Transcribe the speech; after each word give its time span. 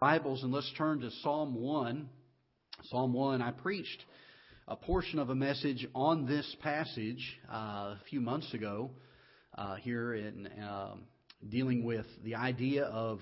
Bibles 0.00 0.44
and 0.44 0.52
let's 0.52 0.72
turn 0.78 1.00
to 1.00 1.10
Psalm 1.24 1.56
1. 1.56 2.08
Psalm 2.84 3.12
1, 3.12 3.42
I 3.42 3.50
preached 3.50 4.04
a 4.68 4.76
portion 4.76 5.18
of 5.18 5.28
a 5.28 5.34
message 5.34 5.88
on 5.92 6.24
this 6.24 6.56
passage 6.62 7.36
uh, 7.52 7.96
a 7.96 8.00
few 8.08 8.20
months 8.20 8.54
ago 8.54 8.92
uh, 9.56 9.74
here 9.74 10.14
in 10.14 10.46
uh, 10.46 10.94
dealing 11.48 11.82
with 11.82 12.06
the 12.22 12.36
idea 12.36 12.84
of, 12.84 13.18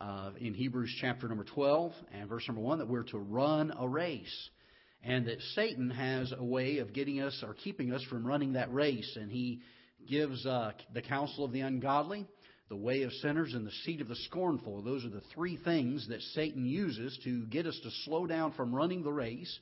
uh, 0.00 0.30
in 0.40 0.54
Hebrews 0.54 0.92
chapter 1.00 1.28
number 1.28 1.44
12 1.44 1.92
and 2.12 2.28
verse 2.28 2.42
number 2.48 2.62
1, 2.62 2.80
that 2.80 2.88
we're 2.88 3.04
to 3.04 3.18
run 3.18 3.72
a 3.78 3.88
race. 3.88 4.50
And 5.04 5.24
that 5.28 5.40
Satan 5.54 5.88
has 5.88 6.34
a 6.36 6.42
way 6.42 6.78
of 6.78 6.92
getting 6.92 7.20
us 7.20 7.44
or 7.46 7.54
keeping 7.54 7.92
us 7.92 8.02
from 8.10 8.26
running 8.26 8.54
that 8.54 8.74
race. 8.74 9.16
And 9.20 9.30
he 9.30 9.60
gives 10.10 10.44
uh, 10.44 10.72
the 10.92 11.02
counsel 11.02 11.44
of 11.44 11.52
the 11.52 11.60
ungodly 11.60 12.26
the 12.68 12.76
way 12.76 13.02
of 13.02 13.12
sinners, 13.14 13.54
and 13.54 13.66
the 13.66 13.72
seat 13.84 14.00
of 14.00 14.08
the 14.08 14.16
scornful. 14.16 14.82
Those 14.82 15.04
are 15.04 15.10
the 15.10 15.22
three 15.34 15.56
things 15.56 16.06
that 16.08 16.20
Satan 16.34 16.66
uses 16.66 17.18
to 17.24 17.46
get 17.46 17.66
us 17.66 17.78
to 17.82 17.90
slow 18.04 18.26
down 18.26 18.52
from 18.52 18.74
running 18.74 19.02
the 19.02 19.12
race. 19.12 19.58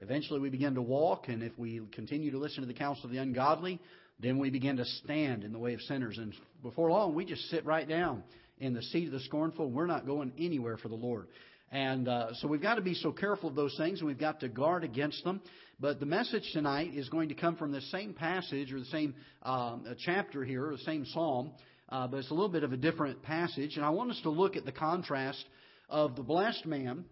Eventually, 0.00 0.40
we 0.40 0.48
begin 0.48 0.74
to 0.74 0.82
walk, 0.82 1.28
and 1.28 1.42
if 1.42 1.58
we 1.58 1.80
continue 1.92 2.30
to 2.30 2.38
listen 2.38 2.62
to 2.62 2.66
the 2.66 2.74
counsel 2.74 3.06
of 3.06 3.10
the 3.10 3.18
ungodly, 3.18 3.80
then 4.20 4.38
we 4.38 4.50
begin 4.50 4.76
to 4.78 4.84
stand 4.84 5.44
in 5.44 5.52
the 5.52 5.58
way 5.58 5.74
of 5.74 5.80
sinners. 5.82 6.16
And 6.18 6.34
before 6.62 6.90
long, 6.90 7.14
we 7.14 7.24
just 7.24 7.48
sit 7.50 7.64
right 7.66 7.86
down 7.86 8.22
in 8.58 8.72
the 8.72 8.82
seat 8.82 9.06
of 9.06 9.12
the 9.12 9.20
scornful. 9.20 9.70
We're 9.70 9.86
not 9.86 10.06
going 10.06 10.32
anywhere 10.38 10.78
for 10.78 10.88
the 10.88 10.94
Lord. 10.94 11.28
And 11.72 12.08
uh, 12.08 12.32
so 12.34 12.48
we've 12.48 12.62
got 12.62 12.76
to 12.76 12.80
be 12.80 12.94
so 12.94 13.12
careful 13.12 13.50
of 13.50 13.56
those 13.56 13.76
things, 13.76 13.98
and 13.98 14.06
we've 14.06 14.18
got 14.18 14.40
to 14.40 14.48
guard 14.48 14.84
against 14.84 15.24
them. 15.24 15.42
But 15.78 16.00
the 16.00 16.06
message 16.06 16.48
tonight 16.52 16.92
is 16.94 17.08
going 17.10 17.28
to 17.28 17.34
come 17.34 17.56
from 17.56 17.72
the 17.72 17.82
same 17.82 18.14
passage 18.14 18.72
or 18.72 18.78
the 18.78 18.86
same 18.86 19.14
um, 19.42 19.84
chapter 20.04 20.44
here, 20.44 20.70
the 20.70 20.84
same 20.84 21.04
psalm 21.06 21.50
uh, 21.88 22.06
but 22.06 22.18
it's 22.18 22.30
a 22.30 22.34
little 22.34 22.48
bit 22.48 22.64
of 22.64 22.72
a 22.72 22.76
different 22.76 23.22
passage. 23.22 23.76
And 23.76 23.84
I 23.84 23.90
want 23.90 24.10
us 24.10 24.20
to 24.22 24.30
look 24.30 24.56
at 24.56 24.64
the 24.64 24.72
contrast 24.72 25.44
of 25.88 26.16
the 26.16 26.22
blessed 26.22 26.66
man 26.66 27.04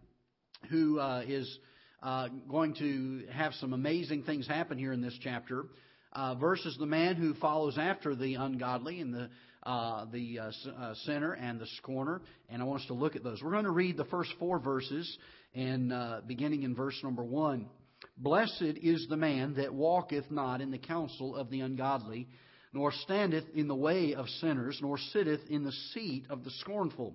who 0.70 0.98
uh, 0.98 1.22
is 1.26 1.58
uh, 2.02 2.28
going 2.48 2.74
to 2.74 3.24
have 3.32 3.52
some 3.54 3.72
amazing 3.72 4.24
things 4.24 4.46
happen 4.46 4.78
here 4.78 4.92
in 4.92 5.00
this 5.00 5.16
chapter 5.22 5.66
uh, 6.12 6.34
versus 6.34 6.76
the 6.78 6.86
man 6.86 7.16
who 7.16 7.34
follows 7.34 7.78
after 7.78 8.14
the 8.14 8.34
ungodly 8.34 9.00
and 9.00 9.14
the 9.14 9.30
uh, 9.64 10.04
the 10.12 10.38
uh, 10.38 10.92
sinner 11.06 11.32
and 11.32 11.58
the 11.58 11.66
scorner, 11.78 12.20
and 12.50 12.60
I 12.60 12.66
want 12.66 12.82
us 12.82 12.86
to 12.88 12.92
look 12.92 13.16
at 13.16 13.24
those. 13.24 13.42
We're 13.42 13.52
going 13.52 13.64
to 13.64 13.70
read 13.70 13.96
the 13.96 14.04
first 14.04 14.28
four 14.38 14.58
verses, 14.58 15.16
and 15.54 15.90
beginning 16.26 16.64
in 16.64 16.74
verse 16.74 17.00
number 17.02 17.24
one. 17.24 17.70
Blessed 18.18 18.60
is 18.82 19.06
the 19.08 19.16
man 19.16 19.54
that 19.54 19.72
walketh 19.72 20.30
not 20.30 20.60
in 20.60 20.70
the 20.70 20.76
counsel 20.76 21.34
of 21.34 21.48
the 21.48 21.60
ungodly, 21.60 22.28
nor 22.74 22.90
standeth 22.90 23.44
in 23.54 23.68
the 23.68 23.74
way 23.74 24.14
of 24.14 24.28
sinners, 24.40 24.78
nor 24.82 24.98
sitteth 24.98 25.40
in 25.48 25.62
the 25.62 25.72
seat 25.92 26.26
of 26.28 26.42
the 26.42 26.50
scornful. 26.50 27.14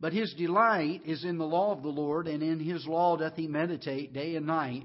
But 0.00 0.12
his 0.12 0.34
delight 0.34 1.02
is 1.06 1.24
in 1.24 1.38
the 1.38 1.46
law 1.46 1.72
of 1.72 1.82
the 1.82 1.88
Lord, 1.88 2.26
and 2.26 2.42
in 2.42 2.58
his 2.58 2.86
law 2.86 3.16
doth 3.16 3.36
he 3.36 3.46
meditate 3.46 4.12
day 4.12 4.34
and 4.34 4.46
night. 4.46 4.84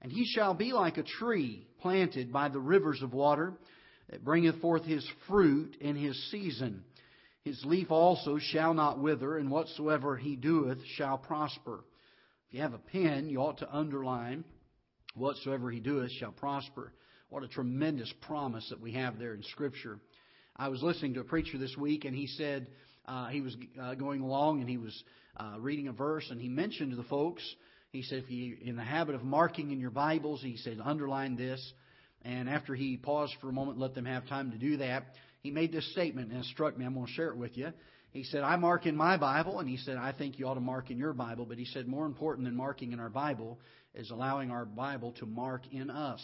And 0.00 0.10
he 0.10 0.24
shall 0.24 0.54
be 0.54 0.72
like 0.72 0.96
a 0.96 1.02
tree 1.02 1.66
planted 1.80 2.32
by 2.32 2.48
the 2.48 2.58
rivers 2.58 3.02
of 3.02 3.12
water, 3.12 3.52
that 4.08 4.24
bringeth 4.24 4.60
forth 4.60 4.84
his 4.84 5.06
fruit 5.28 5.76
in 5.80 5.96
his 5.96 6.30
season. 6.30 6.82
His 7.44 7.62
leaf 7.64 7.90
also 7.90 8.38
shall 8.38 8.72
not 8.72 9.00
wither, 9.00 9.36
and 9.36 9.50
whatsoever 9.50 10.16
he 10.16 10.36
doeth 10.36 10.78
shall 10.96 11.18
prosper. 11.18 11.84
If 12.48 12.54
you 12.54 12.60
have 12.60 12.74
a 12.74 12.78
pen, 12.78 13.28
you 13.28 13.38
ought 13.38 13.58
to 13.58 13.74
underline, 13.74 14.44
whatsoever 15.14 15.70
he 15.70 15.80
doeth 15.80 16.10
shall 16.12 16.32
prosper. 16.32 16.92
What 17.32 17.44
a 17.44 17.48
tremendous 17.48 18.12
promise 18.20 18.68
that 18.68 18.82
we 18.82 18.92
have 18.92 19.18
there 19.18 19.32
in 19.32 19.42
Scripture. 19.42 19.98
I 20.54 20.68
was 20.68 20.82
listening 20.82 21.14
to 21.14 21.20
a 21.20 21.24
preacher 21.24 21.56
this 21.56 21.74
week, 21.78 22.04
and 22.04 22.14
he 22.14 22.26
said 22.26 22.66
uh, 23.06 23.28
he 23.28 23.40
was 23.40 23.56
uh, 23.80 23.94
going 23.94 24.20
along 24.20 24.60
and 24.60 24.68
he 24.68 24.76
was 24.76 25.02
uh, 25.38 25.54
reading 25.58 25.88
a 25.88 25.92
verse, 25.92 26.26
and 26.30 26.38
he 26.38 26.50
mentioned 26.50 26.90
to 26.90 26.96
the 26.96 27.04
folks, 27.04 27.42
he 27.90 28.02
said, 28.02 28.24
if 28.24 28.30
you're 28.30 28.58
in 28.58 28.76
the 28.76 28.84
habit 28.84 29.14
of 29.14 29.22
marking 29.22 29.70
in 29.70 29.80
your 29.80 29.90
Bibles, 29.90 30.42
he 30.42 30.58
said, 30.58 30.76
underline 30.84 31.34
this. 31.34 31.72
And 32.20 32.50
after 32.50 32.74
he 32.74 32.98
paused 32.98 33.32
for 33.40 33.48
a 33.48 33.52
moment, 33.52 33.78
let 33.78 33.94
them 33.94 34.04
have 34.04 34.28
time 34.28 34.50
to 34.50 34.58
do 34.58 34.76
that, 34.76 35.04
he 35.40 35.50
made 35.50 35.72
this 35.72 35.90
statement, 35.92 36.32
and 36.32 36.40
it 36.40 36.46
struck 36.52 36.76
me. 36.76 36.84
I'm 36.84 36.92
going 36.92 37.06
to 37.06 37.12
share 37.12 37.28
it 37.28 37.38
with 37.38 37.56
you. 37.56 37.72
He 38.10 38.24
said, 38.24 38.42
I 38.42 38.56
mark 38.56 38.84
in 38.84 38.94
my 38.94 39.16
Bible, 39.16 39.58
and 39.58 39.66
he 39.66 39.78
said, 39.78 39.96
I 39.96 40.12
think 40.12 40.38
you 40.38 40.48
ought 40.48 40.54
to 40.54 40.60
mark 40.60 40.90
in 40.90 40.98
your 40.98 41.14
Bible. 41.14 41.46
But 41.46 41.56
he 41.56 41.64
said, 41.64 41.88
more 41.88 42.04
important 42.04 42.44
than 42.44 42.54
marking 42.54 42.92
in 42.92 43.00
our 43.00 43.08
Bible 43.08 43.58
is 43.94 44.10
allowing 44.10 44.50
our 44.50 44.66
Bible 44.66 45.12
to 45.12 45.24
mark 45.24 45.62
in 45.72 45.88
us 45.88 46.20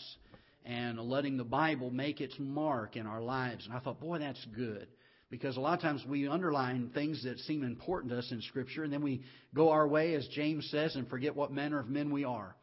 and 0.69 1.01
letting 1.01 1.39
the 1.39 1.45
Bible 1.45 1.91
make 1.91 2.21
its 2.21 2.35
mark 2.39 2.97
in 2.97 3.07
our 3.07 3.23
lives. 3.23 3.65
And 3.65 3.75
I 3.75 3.81
thought, 3.81 4.01
boy, 4.01 4.19
that's 4.19 4.45
good. 4.55 4.87
Because 5.31 5.57
a 5.57 5.61
lot 5.61 5.75
of 5.75 5.81
times 5.81 6.05
we 6.07 6.29
underline 6.29 6.91
things 6.93 7.25
that 7.25 7.39
seem 7.41 7.65
important 7.65 8.13
to 8.13 8.19
us 8.19 8.31
in 8.31 8.43
Scripture, 8.43 8.85
and 8.85 8.93
then 8.93 9.03
we 9.03 9.23
go 9.55 9.71
our 9.71 9.89
way, 9.89 10.15
as 10.15 10.29
James 10.29 10.69
says, 10.71 10.95
and 10.95 11.09
forget 11.09 11.35
what 11.35 11.51
manner 11.51 11.81
of 11.81 11.89
men 11.89 12.11
we 12.11 12.25
are. 12.25 12.55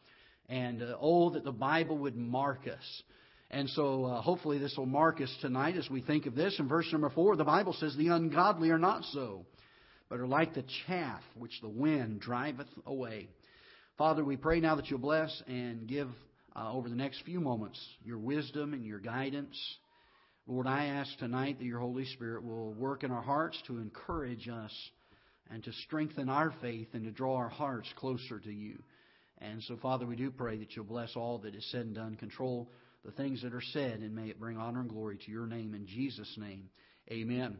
And 0.47 0.83
uh, 0.83 0.97
oh, 1.01 1.31
that 1.31 1.43
the 1.43 1.51
Bible 1.51 1.97
would 1.99 2.15
mark 2.15 2.67
us. 2.67 3.03
And 3.49 3.67
so 3.71 4.05
uh, 4.05 4.21
hopefully 4.21 4.59
this 4.59 4.75
will 4.77 4.85
mark 4.85 5.19
us 5.19 5.35
tonight 5.41 5.75
as 5.75 5.89
we 5.89 6.01
think 6.01 6.27
of 6.27 6.35
this. 6.35 6.59
In 6.59 6.67
verse 6.67 6.87
number 6.91 7.09
four, 7.09 7.35
the 7.35 7.43
Bible 7.43 7.73
says, 7.73 7.95
The 7.95 8.09
ungodly 8.09 8.69
are 8.69 8.79
not 8.79 9.03
so, 9.13 9.45
but 10.09 10.19
are 10.19 10.27
like 10.27 10.53
the 10.53 10.65
chaff 10.85 11.21
which 11.35 11.59
the 11.61 11.69
wind 11.69 12.19
driveth 12.19 12.69
away. 12.85 13.29
Father, 13.97 14.23
we 14.23 14.37
pray 14.37 14.59
now 14.59 14.75
that 14.75 14.89
you'll 14.89 14.99
bless 14.99 15.41
and 15.47 15.87
give 15.87 16.09
uh, 16.55 16.71
over 16.71 16.89
the 16.89 16.95
next 16.95 17.21
few 17.25 17.39
moments 17.39 17.79
your 18.03 18.17
wisdom 18.17 18.73
and 18.73 18.85
your 18.85 18.99
guidance. 18.99 19.57
Lord, 20.47 20.67
I 20.67 20.85
ask 20.85 21.17
tonight 21.17 21.57
that 21.57 21.65
your 21.65 21.79
Holy 21.79 22.05
Spirit 22.05 22.43
will 22.43 22.73
work 22.73 23.03
in 23.03 23.11
our 23.11 23.21
hearts 23.21 23.61
to 23.67 23.79
encourage 23.79 24.47
us 24.47 24.71
and 25.49 25.63
to 25.63 25.71
strengthen 25.85 26.29
our 26.29 26.53
faith 26.61 26.89
and 26.93 27.03
to 27.05 27.11
draw 27.11 27.35
our 27.35 27.49
hearts 27.49 27.89
closer 27.95 28.39
to 28.39 28.51
you. 28.51 28.77
And 29.39 29.61
so, 29.63 29.77
Father, 29.81 30.05
we 30.05 30.15
do 30.15 30.31
pray 30.31 30.57
that 30.57 30.75
you'll 30.75 30.85
bless 30.85 31.15
all 31.15 31.39
that 31.39 31.55
is 31.55 31.65
said 31.71 31.81
and 31.81 31.95
done. 31.95 32.15
Control 32.15 32.69
the 33.03 33.11
things 33.11 33.41
that 33.43 33.53
are 33.53 33.61
said, 33.73 33.99
and 33.99 34.15
may 34.15 34.29
it 34.29 34.39
bring 34.39 34.57
honor 34.57 34.81
and 34.81 34.89
glory 34.89 35.17
to 35.25 35.31
your 35.31 35.45
name. 35.45 35.73
In 35.73 35.85
Jesus' 35.85 36.33
name, 36.37 36.69
amen. 37.11 37.57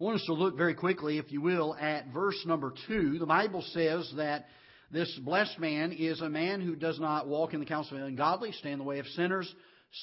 I 0.00 0.04
want 0.04 0.20
us 0.20 0.26
to 0.26 0.34
look 0.34 0.56
very 0.56 0.74
quickly, 0.74 1.18
if 1.18 1.32
you 1.32 1.40
will, 1.40 1.74
at 1.74 2.12
verse 2.12 2.40
number 2.46 2.72
2. 2.86 3.18
The 3.18 3.26
Bible 3.26 3.64
says 3.72 4.12
that 4.16 4.46
this 4.90 5.18
blessed 5.22 5.58
man 5.58 5.92
is 5.92 6.20
a 6.20 6.30
man 6.30 6.60
who 6.60 6.74
does 6.74 6.98
not 6.98 7.28
walk 7.28 7.52
in 7.52 7.60
the 7.60 7.66
counsel 7.66 7.96
of 7.96 8.02
the 8.02 8.06
ungodly, 8.06 8.52
stand 8.52 8.74
in 8.74 8.78
the 8.78 8.84
way 8.84 8.98
of 8.98 9.06
sinners, 9.08 9.52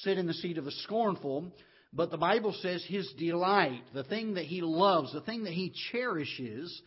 sit 0.02 0.18
in 0.18 0.26
the 0.26 0.34
seat 0.34 0.58
of 0.58 0.64
the 0.64 0.70
scornful. 0.70 1.52
But 1.92 2.10
the 2.10 2.18
Bible 2.18 2.54
says 2.60 2.84
his 2.86 3.10
delight, 3.18 3.82
the 3.94 4.04
thing 4.04 4.34
that 4.34 4.44
he 4.44 4.60
loves, 4.60 5.12
the 5.12 5.20
thing 5.22 5.44
that 5.44 5.52
he 5.52 5.72
cherishes, 5.90 6.82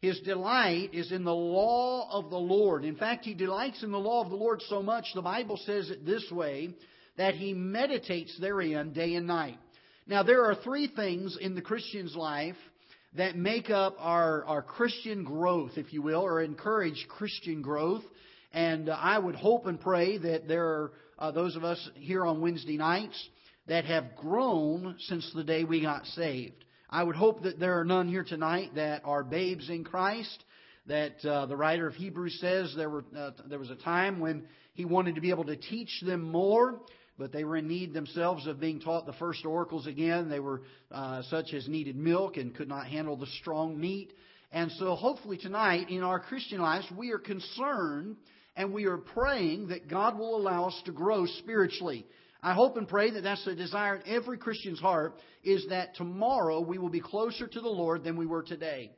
his 0.00 0.18
delight 0.20 0.90
is 0.92 1.12
in 1.12 1.24
the 1.24 1.34
law 1.34 2.08
of 2.10 2.30
the 2.30 2.36
Lord. 2.36 2.84
In 2.84 2.96
fact, 2.96 3.24
he 3.24 3.34
delights 3.34 3.82
in 3.82 3.92
the 3.92 3.98
law 3.98 4.22
of 4.24 4.30
the 4.30 4.36
Lord 4.36 4.60
so 4.62 4.82
much, 4.82 5.06
the 5.14 5.22
Bible 5.22 5.58
says 5.64 5.90
it 5.90 6.04
this 6.04 6.28
way, 6.32 6.70
that 7.16 7.34
he 7.34 7.54
meditates 7.54 8.36
therein 8.40 8.92
day 8.92 9.14
and 9.14 9.26
night. 9.26 9.58
Now, 10.06 10.22
there 10.22 10.44
are 10.44 10.56
three 10.56 10.88
things 10.88 11.38
in 11.40 11.54
the 11.54 11.62
Christian's 11.62 12.16
life 12.16 12.56
that 13.16 13.36
make 13.36 13.70
up 13.70 13.96
our, 13.98 14.44
our 14.44 14.62
Christian 14.62 15.24
growth, 15.24 15.72
if 15.76 15.92
you 15.92 16.02
will, 16.02 16.20
or 16.20 16.42
encourage 16.42 17.06
Christian 17.08 17.62
growth. 17.62 18.02
And 18.52 18.88
uh, 18.88 18.98
I 19.00 19.18
would 19.18 19.36
hope 19.36 19.66
and 19.66 19.80
pray 19.80 20.18
that 20.18 20.48
there 20.48 20.64
are 20.64 20.92
uh, 21.18 21.30
those 21.30 21.56
of 21.56 21.64
us 21.64 21.90
here 21.94 22.26
on 22.26 22.40
Wednesday 22.40 22.76
nights 22.76 23.28
that 23.66 23.84
have 23.84 24.16
grown 24.16 24.96
since 24.98 25.30
the 25.34 25.44
day 25.44 25.64
we 25.64 25.80
got 25.80 26.06
saved. 26.06 26.64
I 26.90 27.02
would 27.02 27.16
hope 27.16 27.42
that 27.42 27.58
there 27.58 27.78
are 27.80 27.84
none 27.84 28.08
here 28.08 28.24
tonight 28.24 28.72
that 28.74 29.02
are 29.04 29.24
babes 29.24 29.68
in 29.70 29.84
Christ. 29.84 30.44
That 30.86 31.24
uh, 31.24 31.46
the 31.46 31.56
writer 31.56 31.86
of 31.86 31.94
Hebrews 31.94 32.38
says 32.40 32.74
there 32.76 32.90
were 32.90 33.04
uh, 33.16 33.30
there 33.48 33.58
was 33.58 33.70
a 33.70 33.76
time 33.76 34.20
when 34.20 34.44
he 34.74 34.84
wanted 34.84 35.14
to 35.14 35.22
be 35.22 35.30
able 35.30 35.44
to 35.44 35.56
teach 35.56 36.02
them 36.04 36.20
more 36.20 36.80
but 37.18 37.32
they 37.32 37.44
were 37.44 37.56
in 37.56 37.68
need 37.68 37.94
themselves 37.94 38.46
of 38.46 38.60
being 38.60 38.80
taught 38.80 39.06
the 39.06 39.12
first 39.14 39.44
oracles 39.44 39.86
again. 39.86 40.28
They 40.28 40.40
were 40.40 40.62
uh, 40.90 41.22
such 41.30 41.54
as 41.54 41.68
needed 41.68 41.96
milk 41.96 42.36
and 42.36 42.54
could 42.54 42.68
not 42.68 42.86
handle 42.86 43.16
the 43.16 43.26
strong 43.40 43.78
meat. 43.78 44.12
And 44.50 44.70
so, 44.72 44.94
hopefully, 44.94 45.38
tonight 45.38 45.90
in 45.90 46.02
our 46.02 46.20
Christian 46.20 46.60
lives, 46.60 46.86
we 46.96 47.10
are 47.10 47.18
concerned 47.18 48.16
and 48.56 48.72
we 48.72 48.84
are 48.84 48.98
praying 48.98 49.68
that 49.68 49.88
God 49.88 50.18
will 50.18 50.36
allow 50.36 50.66
us 50.68 50.80
to 50.86 50.92
grow 50.92 51.26
spiritually. 51.26 52.06
I 52.42 52.52
hope 52.52 52.76
and 52.76 52.86
pray 52.86 53.10
that 53.10 53.22
that's 53.22 53.44
the 53.44 53.54
desire 53.54 53.96
in 53.96 54.02
every 54.06 54.38
Christian's 54.38 54.80
heart 54.80 55.16
is 55.42 55.66
that 55.70 55.96
tomorrow 55.96 56.60
we 56.60 56.78
will 56.78 56.90
be 56.90 57.00
closer 57.00 57.46
to 57.46 57.60
the 57.60 57.68
Lord 57.68 58.04
than 58.04 58.16
we 58.16 58.26
were 58.26 58.42
today. 58.42 58.92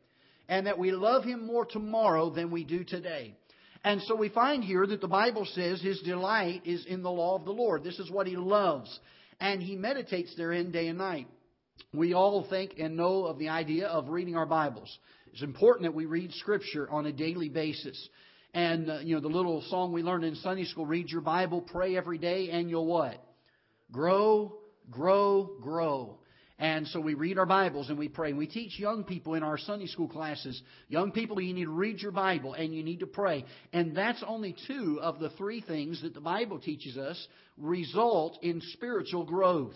And 0.49 0.67
that 0.67 0.79
we 0.79 0.91
love 0.93 1.25
Him 1.25 1.47
more 1.47 1.65
tomorrow 1.65 2.31
than 2.31 2.51
we 2.51 2.65
do 2.65 2.85
today. 2.85 3.37
And 3.85 4.03
so 4.03 4.17
we 4.17 4.29
find 4.29 4.65
here 4.65 4.87
that 4.87 5.01
the 5.01 5.09
Bible 5.09 5.47
says 5.55 5.81
his 5.81 6.01
delight 6.01 6.63
is 6.65 6.85
in 6.87 7.03
the 7.03 7.11
law 7.11 7.37
of 7.37 7.45
the 7.45 7.53
Lord. 7.53 7.85
This 7.85 7.99
is 7.99 8.11
what 8.11 8.27
he 8.27 8.37
loves. 8.37 8.99
And 9.41 9.63
he 9.63 9.77
meditates 9.77 10.35
therein 10.37 10.71
day 10.71 10.89
and 10.89 10.99
night. 10.99 11.29
We 11.93 12.15
all 12.15 12.47
think 12.49 12.75
and 12.79 12.97
know 12.97 13.27
of 13.27 13.39
the 13.39 13.49
idea 13.49 13.87
of 13.87 14.09
reading 14.09 14.37
our 14.37 14.47
Bibles. 14.47 14.99
It's 15.33 15.43
important 15.43 15.85
that 15.85 15.95
we 15.95 16.07
read 16.07 16.33
Scripture 16.33 16.89
on 16.91 17.07
a 17.07 17.13
daily 17.13 17.49
basis. 17.49 18.09
And, 18.55 18.91
uh, 18.91 18.99
you 19.01 19.15
know, 19.15 19.21
the 19.21 19.29
little 19.29 19.63
song 19.69 19.93
we 19.93 20.03
learned 20.03 20.25
in 20.25 20.35
Sunday 20.37 20.65
school, 20.65 20.87
read 20.87 21.11
your 21.11 21.21
Bible, 21.21 21.61
pray 21.61 21.97
every 21.97 22.17
day, 22.17 22.49
and 22.51 22.71
you'll 22.71 22.87
what? 22.87 23.23
Grow, 23.93 24.57
grow, 24.91 25.51
grow. 25.61 26.19
And 26.59 26.89
so 26.89 27.01
we 27.01 27.13
read 27.13 27.39
our 27.39 27.47
Bibles 27.47 27.91
and 27.91 27.99
we 27.99 28.09
pray. 28.09 28.31
And 28.31 28.39
we 28.39 28.47
teach 28.47 28.79
young 28.79 29.05
people 29.05 29.35
in 29.35 29.43
our 29.43 29.59
Sunday 29.59 29.87
school 29.87 30.09
classes, 30.09 30.61
young 30.89 31.13
people, 31.13 31.41
you 31.41 31.53
need 31.53 31.65
to 31.65 31.71
read 31.71 32.01
your 32.01 32.13
Bible 32.13 32.55
and 32.55 32.75
you 32.75 32.83
need 32.83 33.01
to 33.01 33.07
pray. 33.07 33.45
And 33.75 33.95
that's 33.95 34.25
only 34.27 34.57
two 34.67 34.99
of 35.03 35.19
the 35.19 35.31
three 35.31 35.61
things 35.61 36.01
that 36.03 36.15
the 36.15 36.21
Bible 36.21 36.59
teaches 36.59 36.97
us 36.97 37.29
result 37.59 38.39
in 38.43 38.63
spiritual 38.73 39.25
growth. 39.25 39.75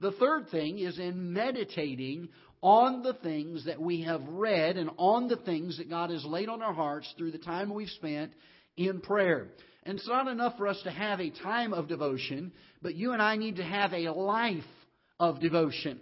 The 0.00 0.12
third 0.12 0.50
thing 0.50 0.78
is 0.78 0.98
in 0.98 1.32
meditating 1.32 2.28
on 2.62 3.02
the 3.02 3.14
things 3.14 3.64
that 3.64 3.80
we 3.80 4.02
have 4.02 4.22
read 4.28 4.76
and 4.76 4.90
on 4.98 5.28
the 5.28 5.36
things 5.36 5.78
that 5.78 5.88
God 5.88 6.10
has 6.10 6.24
laid 6.24 6.48
on 6.48 6.60
our 6.60 6.74
hearts 6.74 7.12
through 7.16 7.30
the 7.30 7.38
time 7.38 7.72
we've 7.72 7.88
spent 7.88 8.32
in 8.76 9.00
prayer. 9.00 9.48
And 9.84 9.98
it's 9.98 10.08
not 10.08 10.28
enough 10.28 10.58
for 10.58 10.68
us 10.68 10.80
to 10.84 10.90
have 10.90 11.20
a 11.20 11.30
time 11.30 11.72
of 11.72 11.88
devotion, 11.88 12.52
but 12.82 12.94
you 12.94 13.12
and 13.12 13.22
I 13.22 13.36
need 13.36 13.56
to 13.56 13.64
have 13.64 13.94
a 13.94 14.10
life 14.10 14.62
of 15.18 15.40
devotion. 15.40 15.98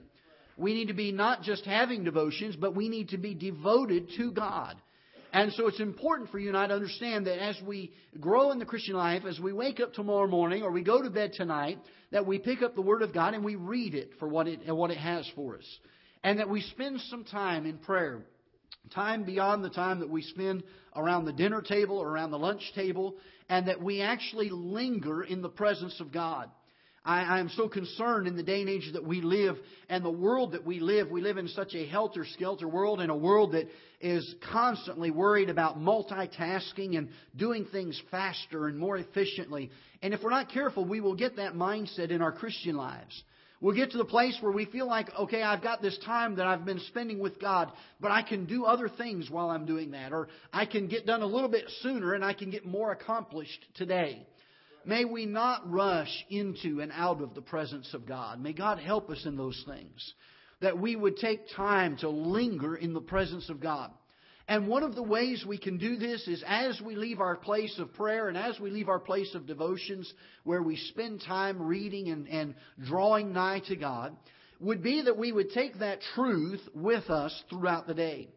We 0.56 0.74
need 0.74 0.88
to 0.88 0.94
be 0.94 1.12
not 1.12 1.42
just 1.42 1.64
having 1.64 2.04
devotions, 2.04 2.56
but 2.56 2.74
we 2.74 2.88
need 2.88 3.10
to 3.10 3.18
be 3.18 3.34
devoted 3.34 4.10
to 4.16 4.32
God. 4.32 4.76
And 5.32 5.52
so 5.52 5.66
it's 5.66 5.80
important 5.80 6.30
for 6.30 6.38
you 6.38 6.48
and 6.48 6.56
I 6.56 6.66
to 6.66 6.74
understand 6.74 7.26
that 7.26 7.42
as 7.42 7.60
we 7.66 7.92
grow 8.18 8.52
in 8.52 8.58
the 8.58 8.64
Christian 8.64 8.94
life, 8.94 9.24
as 9.28 9.38
we 9.38 9.52
wake 9.52 9.80
up 9.80 9.92
tomorrow 9.92 10.26
morning 10.26 10.62
or 10.62 10.70
we 10.70 10.82
go 10.82 11.02
to 11.02 11.10
bed 11.10 11.32
tonight, 11.34 11.78
that 12.10 12.26
we 12.26 12.38
pick 12.38 12.62
up 12.62 12.74
the 12.74 12.80
Word 12.80 13.02
of 13.02 13.12
God 13.12 13.34
and 13.34 13.44
we 13.44 13.54
read 13.54 13.94
it 13.94 14.12
for 14.18 14.28
what 14.28 14.48
it, 14.48 14.60
what 14.74 14.90
it 14.90 14.96
has 14.96 15.30
for 15.34 15.56
us. 15.56 15.78
And 16.24 16.38
that 16.38 16.48
we 16.48 16.62
spend 16.62 17.00
some 17.02 17.24
time 17.24 17.66
in 17.66 17.76
prayer. 17.78 18.22
Time 18.94 19.24
beyond 19.24 19.62
the 19.62 19.70
time 19.70 20.00
that 20.00 20.08
we 20.08 20.22
spend 20.22 20.62
around 20.94 21.24
the 21.24 21.32
dinner 21.32 21.60
table 21.60 21.98
or 21.98 22.08
around 22.08 22.30
the 22.30 22.38
lunch 22.38 22.72
table, 22.74 23.16
and 23.48 23.68
that 23.68 23.82
we 23.82 24.00
actually 24.00 24.48
linger 24.48 25.22
in 25.22 25.42
the 25.42 25.48
presence 25.48 26.00
of 26.00 26.12
God. 26.12 26.48
I, 27.06 27.22
I 27.22 27.40
am 27.40 27.48
so 27.50 27.68
concerned 27.68 28.26
in 28.26 28.36
the 28.36 28.42
day 28.42 28.60
and 28.60 28.68
age 28.68 28.90
that 28.92 29.04
we 29.04 29.20
live 29.20 29.56
and 29.88 30.04
the 30.04 30.10
world 30.10 30.52
that 30.52 30.66
we 30.66 30.80
live. 30.80 31.08
We 31.08 31.20
live 31.20 31.38
in 31.38 31.46
such 31.48 31.74
a 31.74 31.86
helter 31.86 32.26
skelter 32.34 32.68
world 32.68 33.00
and 33.00 33.10
a 33.10 33.16
world 33.16 33.52
that 33.52 33.68
is 34.00 34.34
constantly 34.52 35.12
worried 35.12 35.48
about 35.48 35.78
multitasking 35.78 36.98
and 36.98 37.08
doing 37.36 37.64
things 37.66 38.00
faster 38.10 38.66
and 38.66 38.76
more 38.76 38.98
efficiently. 38.98 39.70
And 40.02 40.12
if 40.12 40.22
we're 40.22 40.30
not 40.30 40.50
careful, 40.50 40.84
we 40.84 41.00
will 41.00 41.14
get 41.14 41.36
that 41.36 41.54
mindset 41.54 42.10
in 42.10 42.20
our 42.20 42.32
Christian 42.32 42.76
lives. 42.76 43.22
We'll 43.60 43.76
get 43.76 43.92
to 43.92 43.98
the 43.98 44.04
place 44.04 44.36
where 44.40 44.52
we 44.52 44.66
feel 44.66 44.86
like, 44.86 45.08
okay, 45.18 45.42
I've 45.42 45.62
got 45.62 45.80
this 45.80 45.98
time 46.04 46.36
that 46.36 46.46
I've 46.46 46.66
been 46.66 46.80
spending 46.88 47.20
with 47.20 47.40
God, 47.40 47.72
but 48.00 48.10
I 48.10 48.22
can 48.22 48.44
do 48.44 48.64
other 48.64 48.88
things 48.88 49.30
while 49.30 49.48
I'm 49.48 49.64
doing 49.64 49.92
that. 49.92 50.12
Or 50.12 50.28
I 50.52 50.66
can 50.66 50.88
get 50.88 51.06
done 51.06 51.22
a 51.22 51.26
little 51.26 51.48
bit 51.48 51.64
sooner 51.80 52.12
and 52.12 52.24
I 52.24 52.34
can 52.34 52.50
get 52.50 52.66
more 52.66 52.92
accomplished 52.92 53.64
today. 53.74 54.26
May 54.86 55.04
we 55.04 55.26
not 55.26 55.70
rush 55.70 56.24
into 56.30 56.80
and 56.80 56.92
out 56.94 57.20
of 57.20 57.34
the 57.34 57.42
presence 57.42 57.92
of 57.92 58.06
God. 58.06 58.40
May 58.40 58.52
God 58.52 58.78
help 58.78 59.10
us 59.10 59.26
in 59.26 59.36
those 59.36 59.62
things. 59.66 60.14
That 60.60 60.78
we 60.78 60.94
would 60.94 61.16
take 61.16 61.50
time 61.56 61.96
to 61.98 62.08
linger 62.08 62.76
in 62.76 62.94
the 62.94 63.00
presence 63.00 63.50
of 63.50 63.60
God. 63.60 63.90
And 64.48 64.68
one 64.68 64.84
of 64.84 64.94
the 64.94 65.02
ways 65.02 65.44
we 65.44 65.58
can 65.58 65.76
do 65.76 65.96
this 65.96 66.28
is 66.28 66.42
as 66.46 66.80
we 66.80 66.94
leave 66.94 67.20
our 67.20 67.34
place 67.34 67.76
of 67.80 67.92
prayer 67.94 68.28
and 68.28 68.38
as 68.38 68.60
we 68.60 68.70
leave 68.70 68.88
our 68.88 69.00
place 69.00 69.34
of 69.34 69.44
devotions, 69.46 70.10
where 70.44 70.62
we 70.62 70.76
spend 70.76 71.20
time 71.26 71.60
reading 71.60 72.08
and, 72.08 72.28
and 72.28 72.54
drawing 72.86 73.32
nigh 73.32 73.60
to 73.66 73.74
God, 73.74 74.16
would 74.60 74.84
be 74.84 75.02
that 75.02 75.18
we 75.18 75.32
would 75.32 75.50
take 75.50 75.80
that 75.80 75.98
truth 76.14 76.62
with 76.74 77.10
us 77.10 77.42
throughout 77.50 77.88
the 77.88 77.94
day. 77.94 78.28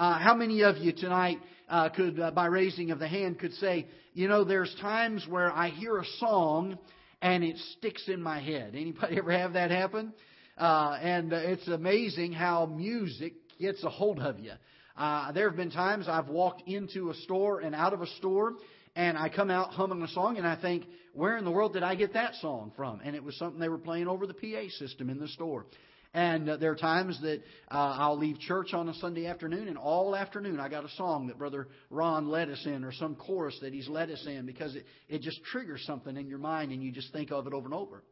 Uh, 0.00 0.18
how 0.18 0.34
many 0.34 0.62
of 0.62 0.78
you 0.78 0.92
tonight 0.92 1.36
uh, 1.68 1.90
could, 1.90 2.18
uh, 2.18 2.30
by 2.30 2.46
raising 2.46 2.90
of 2.90 2.98
the 2.98 3.06
hand, 3.06 3.38
could 3.38 3.52
say, 3.56 3.86
you 4.14 4.28
know, 4.28 4.44
there's 4.44 4.74
times 4.80 5.26
where 5.28 5.52
I 5.52 5.68
hear 5.68 5.98
a 5.98 6.06
song 6.16 6.78
and 7.20 7.44
it 7.44 7.58
sticks 7.76 8.08
in 8.08 8.22
my 8.22 8.40
head. 8.40 8.74
Anybody 8.74 9.16
ever 9.18 9.30
have 9.30 9.52
that 9.52 9.70
happen? 9.70 10.14
Uh, 10.56 10.96
and 11.02 11.34
uh, 11.34 11.36
it's 11.36 11.68
amazing 11.68 12.32
how 12.32 12.64
music 12.64 13.34
gets 13.60 13.84
a 13.84 13.90
hold 13.90 14.20
of 14.20 14.38
you. 14.38 14.52
Uh, 14.96 15.32
there 15.32 15.50
have 15.50 15.58
been 15.58 15.70
times 15.70 16.08
I've 16.08 16.28
walked 16.28 16.66
into 16.66 17.10
a 17.10 17.14
store 17.16 17.60
and 17.60 17.74
out 17.74 17.92
of 17.92 18.00
a 18.00 18.06
store, 18.06 18.54
and 18.96 19.18
I 19.18 19.28
come 19.28 19.50
out 19.50 19.72
humming 19.72 20.00
a 20.00 20.08
song, 20.08 20.38
and 20.38 20.46
I 20.46 20.58
think, 20.58 20.86
where 21.12 21.36
in 21.36 21.44
the 21.44 21.50
world 21.50 21.74
did 21.74 21.82
I 21.82 21.94
get 21.94 22.14
that 22.14 22.36
song 22.36 22.72
from? 22.74 23.02
And 23.04 23.14
it 23.14 23.22
was 23.22 23.36
something 23.36 23.60
they 23.60 23.68
were 23.68 23.76
playing 23.76 24.08
over 24.08 24.26
the 24.26 24.32
PA 24.32 24.70
system 24.78 25.10
in 25.10 25.18
the 25.18 25.28
store. 25.28 25.66
And 26.12 26.48
there 26.60 26.72
are 26.72 26.76
times 26.76 27.20
that 27.22 27.40
uh, 27.70 27.96
I'll 27.98 28.18
leave 28.18 28.40
church 28.40 28.74
on 28.74 28.88
a 28.88 28.94
Sunday 28.94 29.26
afternoon, 29.26 29.68
and 29.68 29.78
all 29.78 30.16
afternoon 30.16 30.58
I 30.58 30.68
got 30.68 30.84
a 30.84 30.90
song 30.96 31.28
that 31.28 31.38
Brother 31.38 31.68
Ron 31.88 32.28
led 32.28 32.50
us 32.50 32.62
in, 32.66 32.82
or 32.82 32.90
some 32.92 33.14
chorus 33.14 33.56
that 33.62 33.72
he's 33.72 33.88
led 33.88 34.10
us 34.10 34.26
in, 34.26 34.44
because 34.44 34.74
it, 34.74 34.84
it 35.08 35.22
just 35.22 35.40
triggers 35.44 35.84
something 35.86 36.16
in 36.16 36.26
your 36.26 36.38
mind, 36.38 36.72
and 36.72 36.82
you 36.82 36.90
just 36.90 37.12
think 37.12 37.30
of 37.30 37.46
it 37.46 37.52
over 37.52 37.66
and 37.66 37.74
over. 37.74 38.02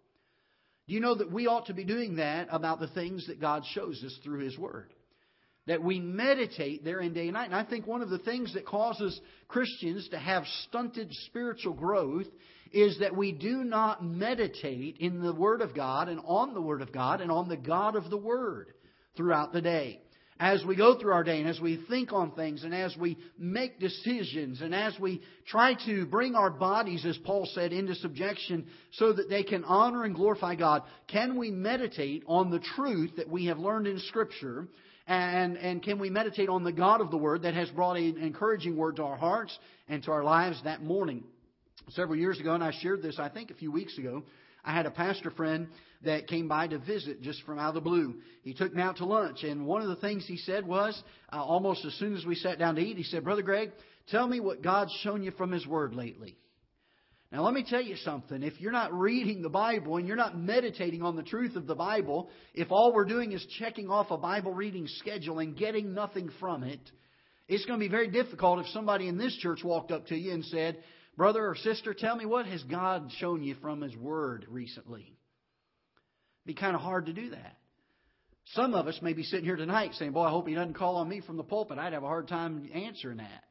Do 0.87 0.95
you 0.95 1.01
know 1.01 1.17
that 1.17 1.33
we 1.33 1.49
ought 1.49 1.67
to 1.67 1.75
be 1.75 1.85
doing 1.85 2.17
that 2.17 2.47
about 2.53 2.79
the 2.79 2.87
things 2.89 3.27
that 3.27 3.41
God 3.41 3.65
shows 3.73 4.01
us 4.05 4.17
through 4.23 4.45
His 4.45 4.57
Word? 4.57 4.93
That 5.67 5.83
we 5.83 5.99
meditate 6.01 6.85
there 6.85 6.95
therein 6.95 7.13
day 7.13 7.25
and 7.25 7.35
night. 7.35 7.47
And 7.47 7.55
I 7.55 7.65
think 7.65 7.87
one 7.87 8.01
of 8.01 8.09
the 8.09 8.21
things 8.21 8.55
that 8.55 8.65
causes 8.65 9.21
Christians 9.49 10.09
to 10.11 10.19
have 10.19 10.45
stunted 10.69 11.09
spiritual 11.27 11.75
growth 11.75 12.27
is 12.73 12.99
that 13.01 13.17
we 13.17 13.33
do 13.33 13.65
not 13.65 14.05
meditate 14.05 14.97
in 14.99 15.21
the 15.23 15.35
Word 15.35 15.61
of 15.61 15.75
God 15.75 16.09
and 16.09 16.21
on 16.25 16.55
the 16.55 16.61
Word 16.61 16.83
of 16.83 16.93
God 16.93 17.21
and 17.21 17.31
on 17.31 17.49
the 17.49 17.57
God 17.57 17.97
of 17.97 18.11
the 18.11 18.17
Word 18.17 18.73
throughout 19.17 19.53
the 19.53 19.63
day. 19.63 20.01
As 20.41 20.65
we 20.65 20.77
go 20.77 20.97
through 20.97 21.13
our 21.13 21.25
day 21.25 21.41
and 21.41 21.49
as 21.49 21.61
we 21.61 21.85
think 21.89 22.13
on 22.13 22.31
things 22.31 22.63
and 22.63 22.73
as 22.73 22.97
we 22.97 23.19
make 23.37 23.81
decisions 23.81 24.61
and 24.61 24.73
as 24.73 24.95
we 25.01 25.21
try 25.49 25.75
to 25.87 26.07
bring 26.07 26.37
our 26.37 26.51
bodies, 26.51 27.05
as 27.05 27.19
Paul 27.19 27.49
said, 27.55 27.73
into 27.73 27.97
subjection 27.97 28.67
so 28.93 29.13
that 29.13 29.29
they 29.29 29.43
can 29.43 29.65
honor 29.65 30.05
and 30.05 30.15
glorify 30.15 30.55
God, 30.55 30.85
can 31.09 31.37
we 31.37 31.51
meditate 31.51 32.23
on 32.29 32.51
the 32.51 32.61
truth 32.61 33.17
that 33.17 33.29
we 33.29 33.47
have 33.47 33.59
learned 33.59 33.89
in 33.89 33.99
Scripture 33.99 34.69
and, 35.09 35.57
and 35.57 35.83
can 35.83 35.99
we 35.99 36.11
meditate 36.11 36.49
on 36.49 36.63
the 36.63 36.73
God 36.73 37.01
of 37.01 37.11
the 37.11 37.17
Word 37.17 37.43
that 37.43 37.55
has 37.55 37.71
brought 37.71 37.97
an 37.97 38.19
encouraging 38.19 38.77
word 38.77 38.97
to 38.97 39.03
our 39.03 39.17
hearts 39.17 39.59
and 39.89 40.05
to 40.05 40.13
our 40.13 40.23
lives 40.23 40.63
that 40.63 40.83
morning? 40.83 41.25
Several 41.91 42.19
years 42.19 42.39
ago, 42.39 42.55
and 42.55 42.63
I 42.63 42.73
shared 42.83 43.03
this, 43.03 43.19
I 43.19 43.29
think, 43.29 43.51
a 43.51 43.55
few 43.55 43.73
weeks 43.73 43.97
ago, 43.97 44.23
I 44.65 44.75
had 44.75 44.85
a 44.85 44.91
pastor 44.91 45.31
friend 45.31 45.69
that 46.05 46.27
came 46.27 46.49
by 46.49 46.67
to 46.67 46.79
visit 46.79 47.23
just 47.23 47.43
from 47.45 47.59
out 47.59 47.71
of 47.71 47.75
the 47.75 47.81
blue. 47.81 48.17
He 48.43 48.53
took 48.53 48.75
me 48.75 48.83
out 48.83 48.99
to 48.99 49.07
lunch, 49.07 49.43
and 49.43 49.67
one 49.67 49.81
of 49.81 49.89
the 49.89 49.97
things 49.97 50.27
he 50.27 50.37
said 50.37 50.67
was, 50.67 51.01
uh, 51.33 51.43
almost 51.43 51.85
as 51.87 51.95
soon 51.95 52.15
as 52.15 52.27
we 52.27 52.35
sat 52.35 52.59
down 52.59 52.75
to 52.75 52.83
eat, 52.83 52.99
he 52.99 53.05
said, 53.05 53.25
Brother 53.25 53.43
Greg, 53.43 53.73
tell 54.11 54.27
me 54.27 54.41
what 54.41 54.63
God's 54.63 54.93
shown 55.03 55.23
you 55.23 55.31
from 55.31 55.51
His 55.51 55.67
Word 55.67 55.95
lately. 55.95 56.37
Now, 57.33 57.43
let 57.45 57.53
me 57.55 57.65
tell 57.67 57.83
you 57.83 57.97
something. 57.97 58.43
If 58.43 58.61
you're 58.61 58.73
not 58.73 58.93
reading 58.93 59.43
the 59.43 59.51
Bible 59.51 59.97
and 59.97 60.07
you're 60.07 60.17
not 60.17 60.39
meditating 60.39 61.03
on 61.03 61.15
the 61.15 61.23
truth 61.23 61.57
of 61.57 61.67
the 61.67 61.75
Bible, 61.75 62.31
if 62.55 62.71
all 62.71 62.93
we're 62.93 63.05
doing 63.05 63.33
is 63.33 63.47
checking 63.59 63.91
off 63.91 64.11
a 64.11 64.17
Bible 64.17 64.53
reading 64.53 64.87
schedule 64.87 65.39
and 65.39 65.57
getting 65.57 65.93
nothing 65.93 66.31
from 66.41 66.63
it, 66.63 66.81
it's 67.47 67.65
going 67.67 67.79
to 67.79 67.85
be 67.85 67.91
very 67.91 68.09
difficult 68.09 68.61
if 68.61 68.67
somebody 68.69 69.09
in 69.09 69.19
this 69.19 69.37
church 69.39 69.63
walked 69.63 69.91
up 69.91 70.07
to 70.07 70.17
you 70.17 70.33
and 70.33 70.45
said, 70.47 70.79
Brother 71.19 71.49
or 71.49 71.57
sister, 71.57 71.95
tell 71.95 72.15
me 72.15 72.27
what 72.27 72.47
has 72.47 72.63
God 72.63 73.11
shown 73.19 73.43
you 73.43 73.57
from 73.57 73.81
His 73.81 73.95
Word 73.97 74.47
recently? 74.49 75.01
It'd 75.03 76.47
be 76.47 76.55
kind 76.55 76.77
of 76.77 76.81
hard 76.81 77.07
to 77.07 77.13
do 77.13 77.31
that. 77.31 77.57
Some 78.53 78.73
of 78.73 78.87
us 78.87 78.97
may 79.03 79.15
be 79.15 79.25
sitting 79.25 79.45
here 79.45 79.57
tonight 79.57 79.91
saying, 79.95 80.13
Boy, 80.13 80.23
I 80.23 80.31
hope 80.31 80.47
He 80.47 80.55
doesn't 80.55 80.75
call 80.75 80.95
on 80.97 81.09
me 81.09 81.21
from 81.21 81.37
the 81.37 81.43
pulpit. 81.43 81.77
I'd 81.77 81.93
have 81.93 82.05
a 82.05 82.07
hard 82.07 82.29
time 82.29 82.71
answering 82.73 83.17
that. 83.17 83.43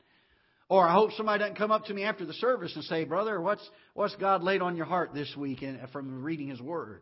Or 0.69 0.87
I 0.87 0.93
hope 0.93 1.11
somebody 1.17 1.39
doesn't 1.39 1.57
come 1.57 1.71
up 1.71 1.85
to 1.85 1.93
me 1.93 2.05
after 2.05 2.25
the 2.25 2.33
service 2.35 2.71
and 2.73 2.85
say, 2.85 3.03
Brother, 3.03 3.41
what's, 3.41 3.69
what's 3.93 4.15
God 4.15 4.43
laid 4.43 4.61
on 4.61 4.77
your 4.77 4.85
heart 4.85 5.13
this 5.13 5.35
week 5.35 5.61
from 5.91 6.23
reading 6.23 6.47
His 6.47 6.61
Word? 6.61 7.01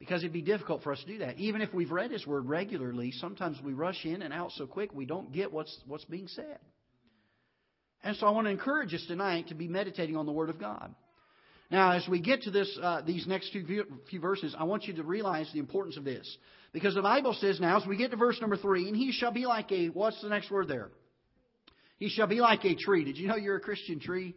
Because 0.00 0.22
it'd 0.22 0.32
be 0.32 0.42
difficult 0.42 0.82
for 0.82 0.92
us 0.92 1.00
to 1.00 1.06
do 1.06 1.18
that. 1.18 1.38
Even 1.38 1.60
if 1.62 1.72
we've 1.72 1.92
read 1.92 2.10
His 2.10 2.26
Word 2.26 2.46
regularly, 2.48 3.12
sometimes 3.12 3.58
we 3.62 3.74
rush 3.74 4.04
in 4.04 4.22
and 4.22 4.34
out 4.34 4.50
so 4.56 4.66
quick 4.66 4.92
we 4.92 5.06
don't 5.06 5.32
get 5.32 5.52
what's, 5.52 5.76
what's 5.86 6.04
being 6.04 6.26
said. 6.26 6.58
And 8.04 8.16
so 8.16 8.26
I 8.26 8.30
want 8.30 8.46
to 8.46 8.50
encourage 8.50 8.94
us 8.94 9.04
tonight 9.06 9.48
to 9.48 9.54
be 9.54 9.68
meditating 9.68 10.16
on 10.16 10.26
the 10.26 10.32
Word 10.32 10.50
of 10.50 10.58
God. 10.58 10.94
Now, 11.70 11.92
as 11.92 12.08
we 12.08 12.20
get 12.20 12.42
to 12.42 12.50
this, 12.50 12.78
uh, 12.82 13.02
these 13.02 13.26
next 13.26 13.50
few, 13.50 13.84
few 14.08 14.20
verses, 14.20 14.54
I 14.58 14.64
want 14.64 14.84
you 14.84 14.94
to 14.94 15.02
realize 15.02 15.50
the 15.52 15.58
importance 15.58 15.96
of 15.98 16.04
this. 16.04 16.36
Because 16.72 16.94
the 16.94 17.02
Bible 17.02 17.34
says 17.34 17.60
now, 17.60 17.78
as 17.78 17.86
we 17.86 17.96
get 17.96 18.10
to 18.10 18.16
verse 18.16 18.40
number 18.40 18.56
three, 18.56 18.88
and 18.88 18.96
he 18.96 19.12
shall 19.12 19.32
be 19.32 19.46
like 19.46 19.70
a, 19.72 19.88
what's 19.88 20.20
the 20.22 20.28
next 20.28 20.50
word 20.50 20.68
there? 20.68 20.90
He 21.98 22.08
shall 22.08 22.26
be 22.26 22.40
like 22.40 22.64
a 22.64 22.74
tree. 22.74 23.04
Did 23.04 23.18
you 23.18 23.26
know 23.26 23.36
you're 23.36 23.56
a 23.56 23.60
Christian 23.60 24.00
tree? 24.00 24.34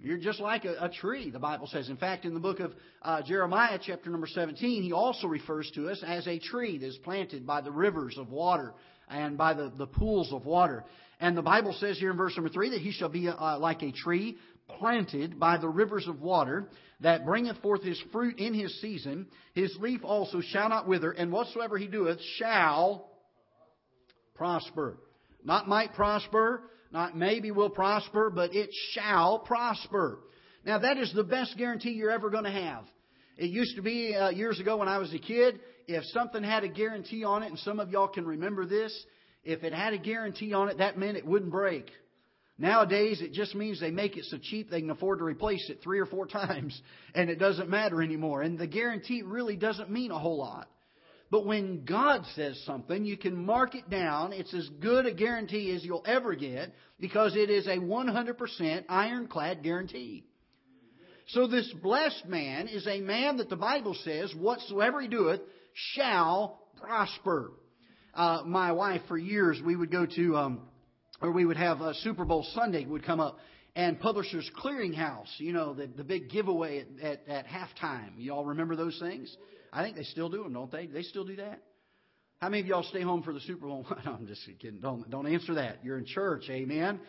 You're 0.00 0.18
just 0.18 0.38
like 0.38 0.64
a, 0.64 0.84
a 0.84 0.88
tree, 0.88 1.30
the 1.30 1.38
Bible 1.38 1.66
says. 1.66 1.88
In 1.88 1.96
fact, 1.96 2.24
in 2.24 2.34
the 2.34 2.40
book 2.40 2.60
of 2.60 2.72
uh, 3.02 3.22
Jeremiah, 3.22 3.78
chapter 3.82 4.10
number 4.10 4.26
17, 4.26 4.82
he 4.82 4.92
also 4.92 5.26
refers 5.26 5.70
to 5.74 5.88
us 5.88 6.02
as 6.06 6.26
a 6.26 6.38
tree 6.38 6.78
that 6.78 6.86
is 6.86 6.98
planted 6.98 7.46
by 7.46 7.60
the 7.62 7.70
rivers 7.70 8.16
of 8.18 8.30
water 8.30 8.74
and 9.10 9.36
by 9.36 9.54
the, 9.54 9.72
the 9.76 9.86
pools 9.86 10.32
of 10.32 10.44
water. 10.46 10.84
And 11.20 11.36
the 11.36 11.42
Bible 11.42 11.74
says 11.78 11.98
here 11.98 12.10
in 12.10 12.16
verse 12.16 12.36
number 12.36 12.50
3 12.50 12.70
that 12.70 12.80
he 12.80 12.92
shall 12.92 13.08
be 13.08 13.28
uh, 13.28 13.58
like 13.58 13.82
a 13.82 13.92
tree 13.92 14.36
planted 14.78 15.38
by 15.38 15.58
the 15.58 15.68
rivers 15.68 16.06
of 16.06 16.20
water 16.20 16.68
that 17.00 17.24
bringeth 17.24 17.58
forth 17.58 17.82
his 17.82 18.00
fruit 18.12 18.38
in 18.38 18.54
his 18.54 18.80
season. 18.80 19.26
His 19.54 19.74
leaf 19.80 20.00
also 20.04 20.40
shall 20.40 20.68
not 20.68 20.86
wither, 20.86 21.10
and 21.10 21.32
whatsoever 21.32 21.78
he 21.78 21.86
doeth 21.86 22.20
shall 22.36 23.10
prosper. 24.34 24.98
Not 25.44 25.68
might 25.68 25.94
prosper, 25.94 26.62
not 26.92 27.16
maybe 27.16 27.50
will 27.50 27.70
prosper, 27.70 28.30
but 28.30 28.54
it 28.54 28.70
shall 28.92 29.40
prosper. 29.40 30.18
Now 30.64 30.78
that 30.78 30.98
is 30.98 31.12
the 31.14 31.24
best 31.24 31.56
guarantee 31.56 31.90
you're 31.90 32.10
ever 32.10 32.30
going 32.30 32.44
to 32.44 32.50
have. 32.50 32.84
It 33.36 33.50
used 33.50 33.76
to 33.76 33.82
be 33.82 34.14
uh, 34.14 34.30
years 34.30 34.58
ago 34.58 34.78
when 34.78 34.88
I 34.88 34.98
was 34.98 35.14
a 35.14 35.18
kid, 35.18 35.60
if 35.88 36.04
something 36.12 36.44
had 36.44 36.64
a 36.64 36.68
guarantee 36.68 37.24
on 37.24 37.42
it, 37.42 37.48
and 37.48 37.58
some 37.60 37.80
of 37.80 37.90
y'all 37.90 38.08
can 38.08 38.26
remember 38.26 38.66
this, 38.66 38.94
if 39.42 39.64
it 39.64 39.72
had 39.72 39.94
a 39.94 39.98
guarantee 39.98 40.52
on 40.52 40.68
it, 40.68 40.78
that 40.78 40.98
meant 40.98 41.16
it 41.16 41.26
wouldn't 41.26 41.50
break. 41.50 41.90
Nowadays, 42.58 43.22
it 43.22 43.32
just 43.32 43.54
means 43.54 43.80
they 43.80 43.90
make 43.90 44.16
it 44.16 44.24
so 44.26 44.36
cheap 44.36 44.68
they 44.68 44.80
can 44.80 44.90
afford 44.90 45.20
to 45.20 45.24
replace 45.24 45.70
it 45.70 45.80
three 45.82 45.98
or 45.98 46.06
four 46.06 46.26
times, 46.26 46.78
and 47.14 47.30
it 47.30 47.38
doesn't 47.38 47.70
matter 47.70 48.02
anymore. 48.02 48.42
And 48.42 48.58
the 48.58 48.66
guarantee 48.66 49.22
really 49.22 49.56
doesn't 49.56 49.90
mean 49.90 50.10
a 50.10 50.18
whole 50.18 50.38
lot. 50.38 50.68
But 51.30 51.46
when 51.46 51.84
God 51.84 52.22
says 52.34 52.62
something, 52.64 53.04
you 53.04 53.16
can 53.16 53.36
mark 53.36 53.74
it 53.74 53.88
down. 53.88 54.32
It's 54.32 54.52
as 54.54 54.68
good 54.80 55.06
a 55.06 55.12
guarantee 55.12 55.74
as 55.74 55.84
you'll 55.84 56.04
ever 56.06 56.34
get 56.34 56.72
because 57.00 57.36
it 57.36 57.50
is 57.50 57.66
a 57.66 57.76
100% 57.76 58.84
ironclad 58.88 59.62
guarantee. 59.62 60.24
So 61.28 61.46
this 61.46 61.70
blessed 61.82 62.26
man 62.26 62.68
is 62.68 62.86
a 62.86 63.00
man 63.00 63.36
that 63.36 63.50
the 63.50 63.56
Bible 63.56 63.94
says, 64.02 64.34
whatsoever 64.34 65.02
he 65.02 65.08
doeth 65.08 65.40
shall 65.94 66.60
prosper. 66.80 67.52
Uh, 68.14 68.42
my 68.44 68.72
wife, 68.72 69.02
for 69.08 69.16
years, 69.16 69.60
we 69.64 69.76
would 69.76 69.90
go 69.90 70.06
to, 70.06 70.36
um, 70.36 70.60
or 71.20 71.32
we 71.32 71.44
would 71.44 71.56
have 71.56 71.80
a 71.80 71.94
Super 71.94 72.24
Bowl 72.24 72.46
Sunday 72.54 72.84
would 72.84 73.04
come 73.04 73.20
up, 73.20 73.38
and 73.76 74.00
Publishers 74.00 74.50
Clearinghouse, 74.60 75.38
you 75.38 75.52
know, 75.52 75.74
the, 75.74 75.86
the 75.86 76.04
big 76.04 76.30
giveaway 76.30 76.80
at, 76.80 77.04
at, 77.04 77.28
at 77.28 77.46
halftime. 77.46 78.10
You 78.16 78.32
all 78.32 78.46
remember 78.46 78.74
those 78.74 78.98
things? 78.98 79.34
I 79.72 79.82
think 79.82 79.96
they 79.96 80.02
still 80.04 80.28
do 80.28 80.42
them, 80.42 80.52
don't 80.52 80.72
they? 80.72 80.86
They 80.86 81.02
still 81.02 81.24
do 81.24 81.36
that? 81.36 81.62
How 82.40 82.48
many 82.48 82.62
of 82.62 82.66
y'all 82.66 82.84
stay 82.84 83.02
home 83.02 83.22
for 83.22 83.32
the 83.32 83.40
Super 83.40 83.66
Bowl? 83.66 83.84
no, 84.04 84.12
I'm 84.12 84.26
just 84.26 84.46
kidding. 84.60 84.80
Don't 84.80 85.08
don't 85.10 85.26
answer 85.26 85.54
that. 85.54 85.84
You're 85.84 85.98
in 85.98 86.06
church, 86.06 86.44
amen. 86.48 87.00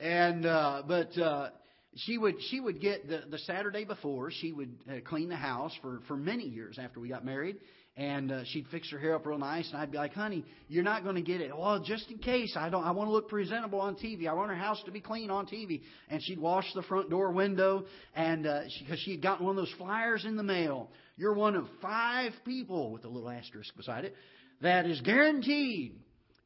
And 0.00 0.44
uh, 0.44 0.82
but 0.86 1.16
uh, 1.18 1.50
she 1.96 2.18
would 2.18 2.36
she 2.50 2.60
would 2.60 2.80
get 2.80 3.08
the 3.08 3.22
the 3.30 3.38
Saturday 3.38 3.84
before 3.84 4.30
she 4.30 4.52
would 4.52 4.76
uh, 4.90 4.96
clean 5.04 5.28
the 5.28 5.36
house 5.36 5.72
for 5.82 6.00
for 6.06 6.16
many 6.16 6.44
years 6.44 6.78
after 6.78 7.00
we 7.00 7.08
got 7.08 7.24
married, 7.24 7.56
and 7.96 8.30
uh, 8.30 8.44
she'd 8.44 8.66
fix 8.68 8.90
her 8.90 8.98
hair 8.98 9.14
up 9.14 9.26
real 9.26 9.38
nice, 9.38 9.68
and 9.70 9.80
I'd 9.80 9.90
be 9.90 9.96
like, 9.96 10.12
"Honey, 10.12 10.44
you're 10.68 10.84
not 10.84 11.02
going 11.04 11.16
to 11.16 11.22
get 11.22 11.40
it. 11.40 11.56
Well, 11.56 11.82
just 11.82 12.10
in 12.10 12.18
case, 12.18 12.54
I 12.56 12.68
don't. 12.68 12.84
I 12.84 12.90
want 12.90 13.08
to 13.08 13.12
look 13.12 13.28
presentable 13.28 13.80
on 13.80 13.96
TV. 13.96 14.28
I 14.28 14.34
want 14.34 14.50
her 14.50 14.56
house 14.56 14.82
to 14.84 14.90
be 14.90 15.00
clean 15.00 15.30
on 15.30 15.46
TV." 15.46 15.82
And 16.08 16.22
she'd 16.22 16.38
wash 16.38 16.66
the 16.74 16.82
front 16.82 17.08
door 17.08 17.32
window, 17.32 17.86
and 18.14 18.42
because 18.42 18.90
uh, 18.90 18.96
she, 19.04 19.12
had 19.12 19.22
gotten 19.22 19.46
one 19.46 19.56
of 19.58 19.64
those 19.64 19.74
flyers 19.78 20.24
in 20.24 20.36
the 20.36 20.42
mail, 20.42 20.90
you're 21.16 21.34
one 21.34 21.56
of 21.56 21.66
five 21.80 22.32
people 22.44 22.92
with 22.92 23.04
a 23.04 23.08
little 23.08 23.30
asterisk 23.30 23.74
beside 23.76 24.04
it 24.04 24.14
that 24.60 24.86
is 24.86 25.00
guaranteed 25.02 25.98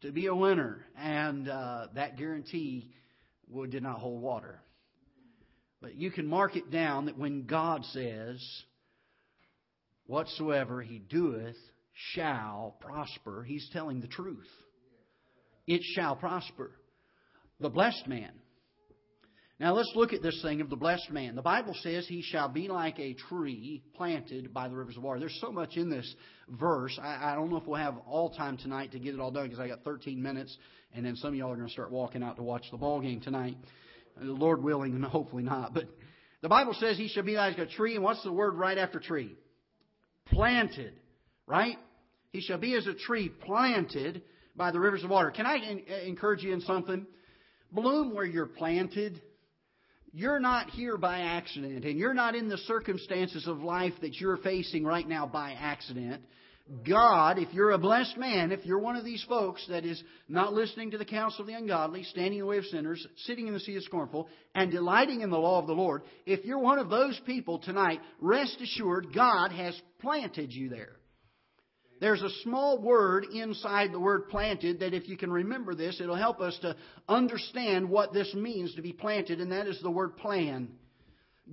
to 0.03 0.13
be 0.13 0.27
a 0.27 0.35
winner, 0.35 0.85
and 0.97 1.49
uh, 1.49 1.87
that 1.95 2.17
guarantee 2.17 2.91
did 3.69 3.83
not 3.83 3.99
hold 3.99 4.23
water. 4.23 4.61
But 5.81 5.95
you 5.95 6.11
can 6.11 6.27
mark 6.27 6.57
it 6.57 6.71
down 6.71 7.07
that 7.07 7.19
when 7.19 7.47
God 7.47 7.85
says, 7.87 8.39
Whatsoever 10.07 10.83
he 10.83 10.99
doeth 10.99 11.57
shall 12.15 12.75
prosper, 12.81 13.45
he's 13.45 13.69
telling 13.73 14.01
the 14.01 14.09
truth. 14.09 14.49
It 15.67 15.83
shall 15.95 16.17
prosper. 16.17 16.73
The 17.61 17.69
blessed 17.69 18.09
man. 18.09 18.33
Now 19.61 19.75
let's 19.75 19.93
look 19.95 20.15
at 20.15 20.23
this 20.23 20.41
thing 20.43 20.63
of 20.63 20.71
the 20.71 20.77
blessed 20.77 21.11
man. 21.11 21.37
The 21.37 21.43
Bible 21.43 21.75
says 21.83 22.09
he 22.09 22.23
shall 22.23 22.49
be 22.49 22.67
like 22.67 22.99
a 22.99 23.13
tree 23.29 23.85
planted 23.95 24.55
by 24.55 24.69
the 24.69 24.75
rivers 24.75 24.97
of 24.97 25.03
water. 25.03 25.21
There's 25.21 25.39
so 25.41 25.53
much 25.53 25.77
in 25.77 25.91
this 25.91 26.13
verse. 26.49 26.99
I, 27.01 27.33
I 27.33 27.35
don't 27.35 27.51
know 27.51 27.59
if 27.59 27.67
we'll 27.67 27.79
have 27.79 27.99
all 28.09 28.31
time 28.31 28.57
tonight 28.57 28.93
to 28.93 28.99
get 28.99 29.15
it 29.15 29.21
all 29.21 29.31
done 29.31 29.45
because 29.45 29.61
I 29.61 29.69
got 29.69 29.85
13 29.85 30.21
minutes, 30.21 30.57
and 30.95 31.05
then 31.05 31.15
some 31.15 31.29
of 31.29 31.35
y'all 31.37 31.53
are 31.53 31.57
going 31.57 31.69
to 31.69 31.73
start 31.73 31.93
walking 31.93 32.23
out 32.23 32.37
to 32.37 32.43
watch 32.43 32.65
the 32.71 32.79
ball 32.79 33.01
game 33.03 33.21
tonight. 33.21 33.57
Uh, 34.21 34.25
Lord 34.25 34.63
willing, 34.63 34.95
and 34.95 35.05
hopefully 35.07 35.43
not. 35.43 35.75
But 35.75 35.85
the 36.43 36.49
Bible 36.49 36.75
says 36.75 36.97
he 36.97 37.09
shall 37.09 37.23
be 37.23 37.37
like 37.37 37.59
a 37.59 37.67
tree, 37.67 37.95
and 37.95 38.05
what's 38.05 38.23
the 38.23 38.33
word 38.33 38.55
right 38.55 38.79
after 38.79 39.01
tree? 39.01 39.37
Planted, 40.27 40.95
right? 41.47 41.77
He 42.33 42.41
shall 42.41 42.59
be 42.59 42.75
as 42.75 42.87
a 42.87 42.95
tree 42.95 43.29
planted 43.29 44.23
by 44.57 44.71
the 44.71 44.81
rivers 44.81 45.05
of 45.05 45.11
water. 45.11 45.31
Can 45.31 45.47
I 45.47 45.57
uh, 45.57 45.95
encourage 46.07 46.43
you 46.43 46.53
in 46.53 46.61
something? 46.61 47.07
Bloom 47.73 48.15
where 48.15 48.25
you're 48.25 48.47
planted. 48.47 49.21
You're 50.13 50.41
not 50.41 50.71
here 50.71 50.97
by 50.97 51.21
accident, 51.21 51.85
and 51.85 51.99
you're 51.99 52.15
not 52.15 52.35
in 52.35 52.49
the 52.49 52.59
circumstances 52.59 53.47
of 53.47 53.63
life 53.63 53.93
that 54.01 54.17
you're 54.17 54.39
facing 54.39 54.85
right 54.85 55.07
now 55.07 55.27
by 55.27 55.53
accident. 55.53 56.23
God, 56.87 57.39
if 57.39 57.53
you're 57.53 57.73
a 57.73 57.79
blessed 57.79 58.17
man, 58.17 58.53
if 58.53 58.65
you're 58.65 58.79
one 58.79 58.95
of 58.95 59.05
these 59.05 59.25
folks 59.29 59.65
that 59.69 59.85
is 59.85 60.01
not 60.29 60.53
listening 60.53 60.93
to 60.93 60.99
the 60.99 61.05
counsel 61.05 61.41
of 61.41 61.49
the 61.49 61.55
ungodly, 61.55 62.05
standing 62.05 62.35
in 62.35 62.41
the 62.41 62.47
way 62.47 62.59
of 62.59 62.65
sinners, 62.67 63.05
sitting 63.25 63.49
in 63.49 63.55
the 63.55 63.61
seat 63.61 63.77
of 63.77 63.83
scornful, 63.83 64.29
and 64.55 64.71
delighting 64.71 65.23
in 65.23 65.31
the 65.31 65.39
law 65.39 65.59
of 65.59 65.67
the 65.67 65.73
Lord, 65.73 66.03
if 66.27 66.45
you're 66.45 66.61
one 66.61 66.79
of 66.79 66.89
those 66.89 67.21
people 67.27 67.59
tonight, 67.59 68.01
rest 68.21 68.57
assured 68.61 69.13
God 69.13 69.51
has 69.51 69.81
planted 70.01 70.53
you 70.53 70.69
there. 70.69 70.97
There's 72.01 72.23
a 72.23 72.31
small 72.45 72.81
word 72.81 73.27
inside 73.33 73.93
the 73.93 74.01
word 74.01 74.29
planted 74.29 74.81
that 74.81 74.95
if 74.95 75.09
you 75.09 75.17
can 75.17 75.33
remember 75.33 75.75
this, 75.75 76.01
it'll 76.01 76.15
help 76.15 76.41
us 76.41 76.57
to 76.63 76.77
understand 77.09 77.91
what 77.91 78.13
this 78.13 78.33
means 78.33 78.75
to 78.77 78.83
be 78.83 78.93
planted, 78.93 79.41
and 79.41 79.51
that 79.53 79.67
is 79.67 79.81
the 79.83 79.91
word 79.91 80.17
plan. 80.17 80.69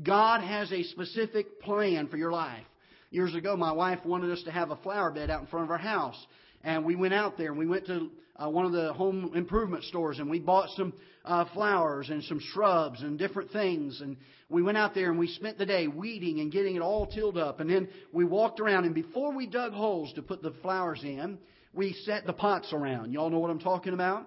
God 0.02 0.42
has 0.42 0.72
a 0.72 0.84
specific 0.84 1.60
plan 1.62 2.08
for 2.08 2.18
your 2.18 2.32
life. 2.32 2.64
Years 3.10 3.34
ago, 3.36 3.56
my 3.56 3.72
wife 3.72 4.00
wanted 4.06 4.32
us 4.32 4.44
to 4.44 4.52
have 4.52 4.72
a 4.72 4.76
flower 4.78 5.12
bed 5.12 5.30
out 5.30 5.42
in 5.42 5.48
front 5.48 5.66
of 5.66 5.72
our 5.72 5.78
house. 5.78 6.18
And 6.64 6.84
we 6.84 6.96
went 6.96 7.14
out 7.14 7.38
there 7.38 7.50
and 7.52 7.58
we 7.58 7.66
went 7.66 7.86
to 7.88 8.10
uh, 8.36 8.50
one 8.50 8.66
of 8.66 8.74
the 8.74 8.92
home 8.94 9.32
improvement 9.34 9.86
stores 9.86 10.20
and 10.20 10.30
we 10.30 10.40
bought 10.40 10.70
some 10.72 10.94
uh, 11.24 11.46
flowers 11.54 12.10
and 12.10 12.22
some 12.24 12.42
shrubs 12.52 13.02
and 13.02 13.18
different 13.18 13.52
things. 13.52 14.02
And 14.02 14.18
we 14.50 14.62
went 14.62 14.78
out 14.78 14.94
there 14.94 15.10
and 15.10 15.18
we 15.18 15.28
spent 15.28 15.58
the 15.58 15.66
day 15.66 15.88
weeding 15.88 16.42
and 16.42 16.52
getting 16.52 16.76
it 16.76 16.82
all 16.82 17.08
tilled 17.08 17.38
up. 17.38 17.62
And 17.62 17.70
then 17.70 17.88
we 18.12 18.26
walked 18.26 18.60
around 18.60 18.84
and 18.84 18.94
before 18.94 19.34
we 19.34 19.48
dug 19.48 19.72
holes 19.72 20.12
to 20.14 20.22
put 20.22 20.42
the 20.42 20.54
flowers 20.62 21.02
in, 21.04 21.38
we 21.74 21.94
set 22.06 22.26
the 22.26 22.34
pots 22.34 22.74
around. 22.74 23.14
Y'all 23.14 23.30
know 23.30 23.40
what 23.40 23.52
I'm 23.52 23.60
talking 23.60 23.94
about? 23.94 24.26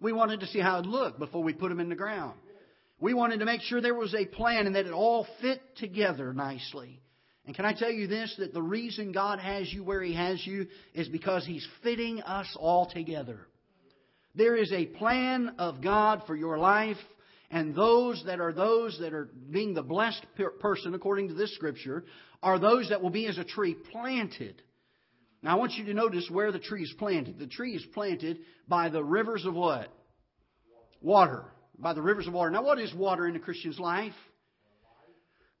We 0.00 0.12
wanted 0.12 0.40
to 0.40 0.46
see 0.46 0.60
how 0.60 0.80
it 0.80 0.86
looked 0.86 1.18
before 1.18 1.42
we 1.42 1.54
put 1.54 1.70
them 1.70 1.80
in 1.80 1.88
the 1.88 1.94
ground. 1.94 2.34
We 3.00 3.14
wanted 3.14 3.40
to 3.40 3.46
make 3.46 3.62
sure 3.62 3.80
there 3.80 3.94
was 3.94 4.14
a 4.14 4.26
plan 4.26 4.66
and 4.66 4.76
that 4.76 4.86
it 4.86 4.92
all 4.92 5.26
fit 5.40 5.60
together 5.76 6.34
nicely. 6.34 7.00
And 7.46 7.54
can 7.54 7.64
I 7.64 7.72
tell 7.72 7.90
you 7.90 8.08
this 8.08 8.34
that 8.38 8.52
the 8.52 8.62
reason 8.62 9.12
God 9.12 9.38
has 9.38 9.72
you 9.72 9.84
where 9.84 10.02
He 10.02 10.14
has 10.14 10.44
you 10.44 10.66
is 10.94 11.08
because 11.08 11.46
He's 11.46 11.66
fitting 11.82 12.20
us 12.22 12.54
all 12.58 12.86
together. 12.86 13.46
There 14.34 14.56
is 14.56 14.72
a 14.72 14.86
plan 14.86 15.54
of 15.58 15.80
God 15.80 16.22
for 16.26 16.36
your 16.36 16.58
life, 16.58 16.98
and 17.50 17.74
those 17.74 18.22
that 18.26 18.40
are 18.40 18.52
those 18.52 18.98
that 19.00 19.14
are 19.14 19.30
being 19.50 19.74
the 19.74 19.82
blessed 19.82 20.26
person, 20.60 20.92
according 20.92 21.28
to 21.28 21.34
this 21.34 21.54
scripture, 21.54 22.04
are 22.42 22.58
those 22.58 22.88
that 22.90 23.00
will 23.00 23.10
be 23.10 23.26
as 23.26 23.38
a 23.38 23.44
tree 23.44 23.76
planted. 23.92 24.60
Now, 25.42 25.52
I 25.52 25.58
want 25.58 25.74
you 25.74 25.84
to 25.86 25.94
notice 25.94 26.28
where 26.30 26.50
the 26.50 26.58
tree 26.58 26.82
is 26.82 26.94
planted. 26.98 27.38
The 27.38 27.46
tree 27.46 27.74
is 27.76 27.86
planted 27.94 28.38
by 28.66 28.88
the 28.88 29.02
rivers 29.02 29.46
of 29.46 29.54
what? 29.54 29.88
Water. 31.00 31.44
By 31.78 31.94
the 31.94 32.02
rivers 32.02 32.26
of 32.26 32.32
water. 32.32 32.50
Now, 32.50 32.64
what 32.64 32.80
is 32.80 32.92
water 32.92 33.28
in 33.28 33.36
a 33.36 33.38
Christian's 33.40 33.78
life? 33.78 34.14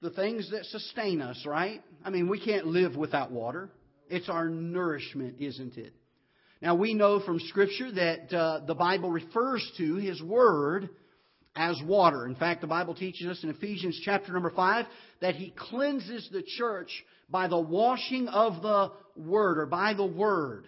The 0.02 0.10
things 0.10 0.50
that 0.50 0.64
sustain 0.66 1.20
us, 1.20 1.44
right? 1.46 1.82
I 2.04 2.10
mean, 2.10 2.28
we 2.28 2.38
can't 2.38 2.66
live 2.66 2.96
without 2.96 3.30
water. 3.30 3.70
It's 4.08 4.28
our 4.28 4.48
nourishment, 4.48 5.36
isn't 5.40 5.76
it? 5.76 5.92
Now, 6.62 6.74
we 6.74 6.94
know 6.94 7.20
from 7.20 7.40
Scripture 7.40 7.92
that 7.92 8.32
uh, 8.32 8.60
the 8.66 8.74
Bible 8.74 9.10
refers 9.10 9.68
to 9.78 9.96
His 9.96 10.22
Word 10.22 10.88
as 11.54 11.80
water. 11.84 12.26
In 12.26 12.34
fact, 12.34 12.60
the 12.60 12.66
Bible 12.66 12.94
teaches 12.94 13.26
us 13.26 13.42
in 13.42 13.50
Ephesians 13.50 14.00
chapter 14.04 14.32
number 14.32 14.50
5 14.50 14.86
that 15.20 15.34
He 15.34 15.52
cleanses 15.56 16.28
the 16.30 16.42
church 16.42 16.90
by 17.28 17.48
the 17.48 17.58
washing 17.58 18.28
of 18.28 18.62
the 18.62 18.92
Word, 19.16 19.58
or 19.58 19.66
by 19.66 19.94
the 19.94 20.06
Word. 20.06 20.66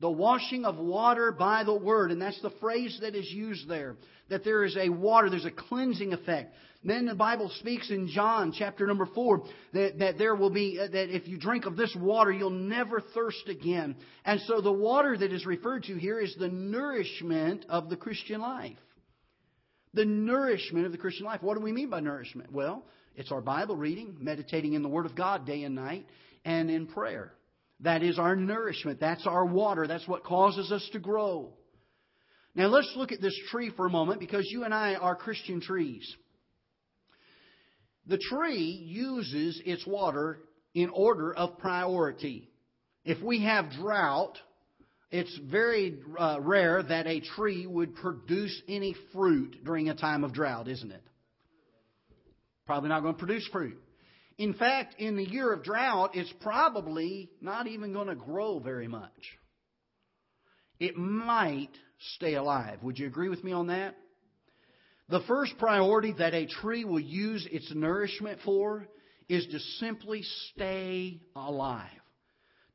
The 0.00 0.10
washing 0.10 0.64
of 0.64 0.78
water 0.78 1.32
by 1.32 1.64
the 1.64 1.74
Word. 1.74 2.12
And 2.12 2.22
that's 2.22 2.40
the 2.40 2.52
phrase 2.60 2.98
that 3.00 3.14
is 3.14 3.30
used 3.30 3.68
there. 3.68 3.96
That 4.28 4.44
there 4.44 4.64
is 4.64 4.76
a 4.76 4.88
water, 4.88 5.30
there's 5.30 5.44
a 5.44 5.50
cleansing 5.50 6.12
effect. 6.12 6.54
Then 6.84 7.06
the 7.06 7.14
Bible 7.14 7.50
speaks 7.58 7.90
in 7.90 8.06
John 8.08 8.52
chapter 8.56 8.86
number 8.86 9.06
4 9.06 9.42
that, 9.72 9.98
that 9.98 10.18
there 10.18 10.36
will 10.36 10.50
be, 10.50 10.78
uh, 10.80 10.86
that 10.86 11.14
if 11.14 11.26
you 11.26 11.36
drink 11.36 11.66
of 11.66 11.76
this 11.76 11.94
water, 11.98 12.30
you'll 12.30 12.50
never 12.50 13.00
thirst 13.00 13.48
again. 13.48 13.96
And 14.24 14.40
so 14.42 14.60
the 14.60 14.72
water 14.72 15.16
that 15.16 15.32
is 15.32 15.44
referred 15.44 15.84
to 15.84 15.96
here 15.96 16.20
is 16.20 16.36
the 16.38 16.48
nourishment 16.48 17.66
of 17.68 17.90
the 17.90 17.96
Christian 17.96 18.40
life. 18.40 18.76
The 19.94 20.04
nourishment 20.04 20.86
of 20.86 20.92
the 20.92 20.98
Christian 20.98 21.26
life. 21.26 21.42
What 21.42 21.56
do 21.56 21.64
we 21.64 21.72
mean 21.72 21.90
by 21.90 21.98
nourishment? 21.98 22.52
Well, 22.52 22.84
it's 23.16 23.32
our 23.32 23.40
Bible 23.40 23.74
reading, 23.74 24.16
meditating 24.20 24.74
in 24.74 24.82
the 24.82 24.88
Word 24.88 25.06
of 25.06 25.16
God 25.16 25.46
day 25.46 25.64
and 25.64 25.74
night, 25.74 26.06
and 26.44 26.70
in 26.70 26.86
prayer. 26.86 27.32
That 27.80 28.02
is 28.02 28.18
our 28.18 28.34
nourishment. 28.34 29.00
That's 29.00 29.26
our 29.26 29.46
water. 29.46 29.86
That's 29.86 30.08
what 30.08 30.24
causes 30.24 30.72
us 30.72 30.88
to 30.92 30.98
grow. 30.98 31.52
Now 32.54 32.66
let's 32.66 32.92
look 32.96 33.12
at 33.12 33.20
this 33.20 33.38
tree 33.50 33.70
for 33.76 33.86
a 33.86 33.90
moment 33.90 34.18
because 34.20 34.48
you 34.50 34.64
and 34.64 34.74
I 34.74 34.94
are 34.94 35.14
Christian 35.14 35.60
trees. 35.60 36.12
The 38.06 38.18
tree 38.18 38.84
uses 38.84 39.62
its 39.64 39.86
water 39.86 40.40
in 40.74 40.88
order 40.90 41.32
of 41.32 41.58
priority. 41.58 42.48
If 43.04 43.22
we 43.22 43.44
have 43.44 43.70
drought, 43.72 44.38
it's 45.10 45.38
very 45.50 45.98
uh, 46.18 46.38
rare 46.40 46.82
that 46.82 47.06
a 47.06 47.20
tree 47.20 47.66
would 47.66 47.94
produce 47.94 48.60
any 48.66 48.94
fruit 49.12 49.64
during 49.64 49.88
a 49.88 49.94
time 49.94 50.24
of 50.24 50.32
drought, 50.32 50.68
isn't 50.68 50.90
it? 50.90 51.02
Probably 52.66 52.88
not 52.88 53.02
going 53.02 53.14
to 53.14 53.18
produce 53.18 53.46
fruit. 53.52 53.78
In 54.38 54.54
fact, 54.54 54.94
in 54.98 55.16
the 55.16 55.28
year 55.28 55.52
of 55.52 55.64
drought, 55.64 56.12
it's 56.14 56.32
probably 56.40 57.28
not 57.40 57.66
even 57.66 57.92
going 57.92 58.06
to 58.06 58.14
grow 58.14 58.60
very 58.60 58.86
much. 58.86 59.10
It 60.78 60.96
might 60.96 61.72
stay 62.14 62.34
alive. 62.34 62.78
Would 62.82 63.00
you 63.00 63.08
agree 63.08 63.28
with 63.28 63.42
me 63.42 63.50
on 63.50 63.66
that? 63.66 63.96
The 65.08 65.20
first 65.26 65.58
priority 65.58 66.14
that 66.18 66.34
a 66.34 66.46
tree 66.46 66.84
will 66.84 67.00
use 67.00 67.48
its 67.50 67.72
nourishment 67.74 68.38
for 68.44 68.86
is 69.28 69.44
to 69.46 69.58
simply 69.80 70.22
stay 70.52 71.20
alive. 71.34 71.90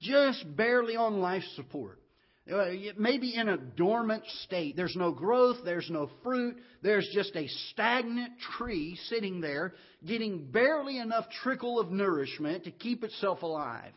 Just 0.02 0.44
barely 0.58 0.98
on 0.98 1.20
life 1.20 1.44
support. 1.56 2.03
Uh, 2.52 2.66
maybe 2.98 3.34
in 3.36 3.48
a 3.48 3.56
dormant 3.56 4.24
state. 4.44 4.76
There's 4.76 4.98
no 4.98 5.12
growth, 5.12 5.60
there's 5.64 5.90
no 5.90 6.10
fruit, 6.24 6.58
there's 6.82 7.08
just 7.14 7.34
a 7.38 7.48
stagnant 7.72 8.34
tree 8.58 9.00
sitting 9.08 9.40
there 9.40 9.74
getting 10.06 10.52
barely 10.52 11.00
enough 11.00 11.24
trickle 11.42 11.80
of 11.80 11.90
nourishment 11.90 12.66
to 12.66 12.72
keep 12.72 13.06
itself 13.06 13.44
alive. 13.44 13.94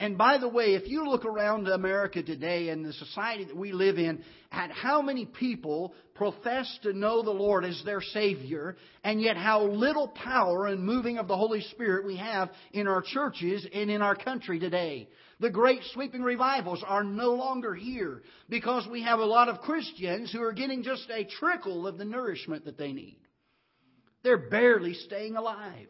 And 0.00 0.18
by 0.18 0.38
the 0.38 0.48
way, 0.48 0.74
if 0.74 0.88
you 0.88 1.06
look 1.06 1.24
around 1.24 1.68
America 1.68 2.22
today 2.22 2.70
and 2.70 2.84
the 2.84 2.92
society 2.94 3.44
that 3.44 3.56
we 3.56 3.72
live 3.72 3.98
in, 3.98 4.24
at 4.50 4.72
how 4.72 5.02
many 5.02 5.26
people 5.26 5.94
profess 6.14 6.78
to 6.82 6.94
know 6.94 7.22
the 7.22 7.30
Lord 7.30 7.66
as 7.66 7.80
their 7.84 8.00
Savior, 8.00 8.76
and 9.04 9.20
yet 9.20 9.36
how 9.36 9.62
little 9.62 10.08
power 10.08 10.66
and 10.66 10.82
moving 10.82 11.18
of 11.18 11.28
the 11.28 11.36
Holy 11.36 11.60
Spirit 11.60 12.06
we 12.06 12.16
have 12.16 12.50
in 12.72 12.88
our 12.88 13.02
churches 13.02 13.64
and 13.72 13.90
in 13.90 14.00
our 14.00 14.16
country 14.16 14.58
today. 14.58 15.06
The 15.40 15.50
great 15.50 15.80
sweeping 15.94 16.22
revivals 16.22 16.84
are 16.86 17.02
no 17.02 17.32
longer 17.32 17.74
here 17.74 18.22
because 18.50 18.86
we 18.86 19.02
have 19.02 19.20
a 19.20 19.24
lot 19.24 19.48
of 19.48 19.60
Christians 19.62 20.30
who 20.30 20.42
are 20.42 20.52
getting 20.52 20.82
just 20.82 21.08
a 21.10 21.24
trickle 21.24 21.86
of 21.86 21.96
the 21.96 22.04
nourishment 22.04 22.66
that 22.66 22.76
they 22.76 22.92
need. 22.92 23.16
They're 24.22 24.50
barely 24.50 24.92
staying 24.92 25.36
alive. 25.36 25.88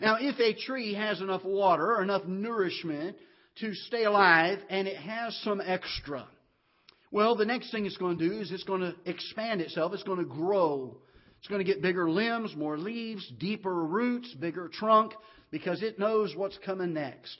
Now, 0.00 0.18
if 0.20 0.38
a 0.38 0.54
tree 0.66 0.94
has 0.94 1.20
enough 1.20 1.44
water 1.44 1.96
or 1.96 2.02
enough 2.02 2.24
nourishment 2.24 3.16
to 3.60 3.74
stay 3.74 4.04
alive 4.04 4.60
and 4.70 4.86
it 4.86 4.96
has 4.96 5.36
some 5.42 5.60
extra, 5.60 6.26
well, 7.10 7.34
the 7.36 7.44
next 7.44 7.72
thing 7.72 7.86
it's 7.86 7.96
going 7.96 8.18
to 8.18 8.28
do 8.28 8.40
is 8.40 8.52
it's 8.52 8.62
going 8.62 8.80
to 8.82 8.94
expand 9.04 9.60
itself. 9.60 9.92
It's 9.94 10.02
going 10.04 10.18
to 10.18 10.24
grow. 10.24 10.96
It's 11.40 11.48
going 11.48 11.58
to 11.58 11.70
get 11.70 11.82
bigger 11.82 12.08
limbs, 12.08 12.54
more 12.54 12.78
leaves, 12.78 13.30
deeper 13.38 13.84
roots, 13.84 14.32
bigger 14.34 14.68
trunk, 14.68 15.12
because 15.50 15.82
it 15.82 15.98
knows 15.98 16.34
what's 16.36 16.56
coming 16.64 16.94
next. 16.94 17.36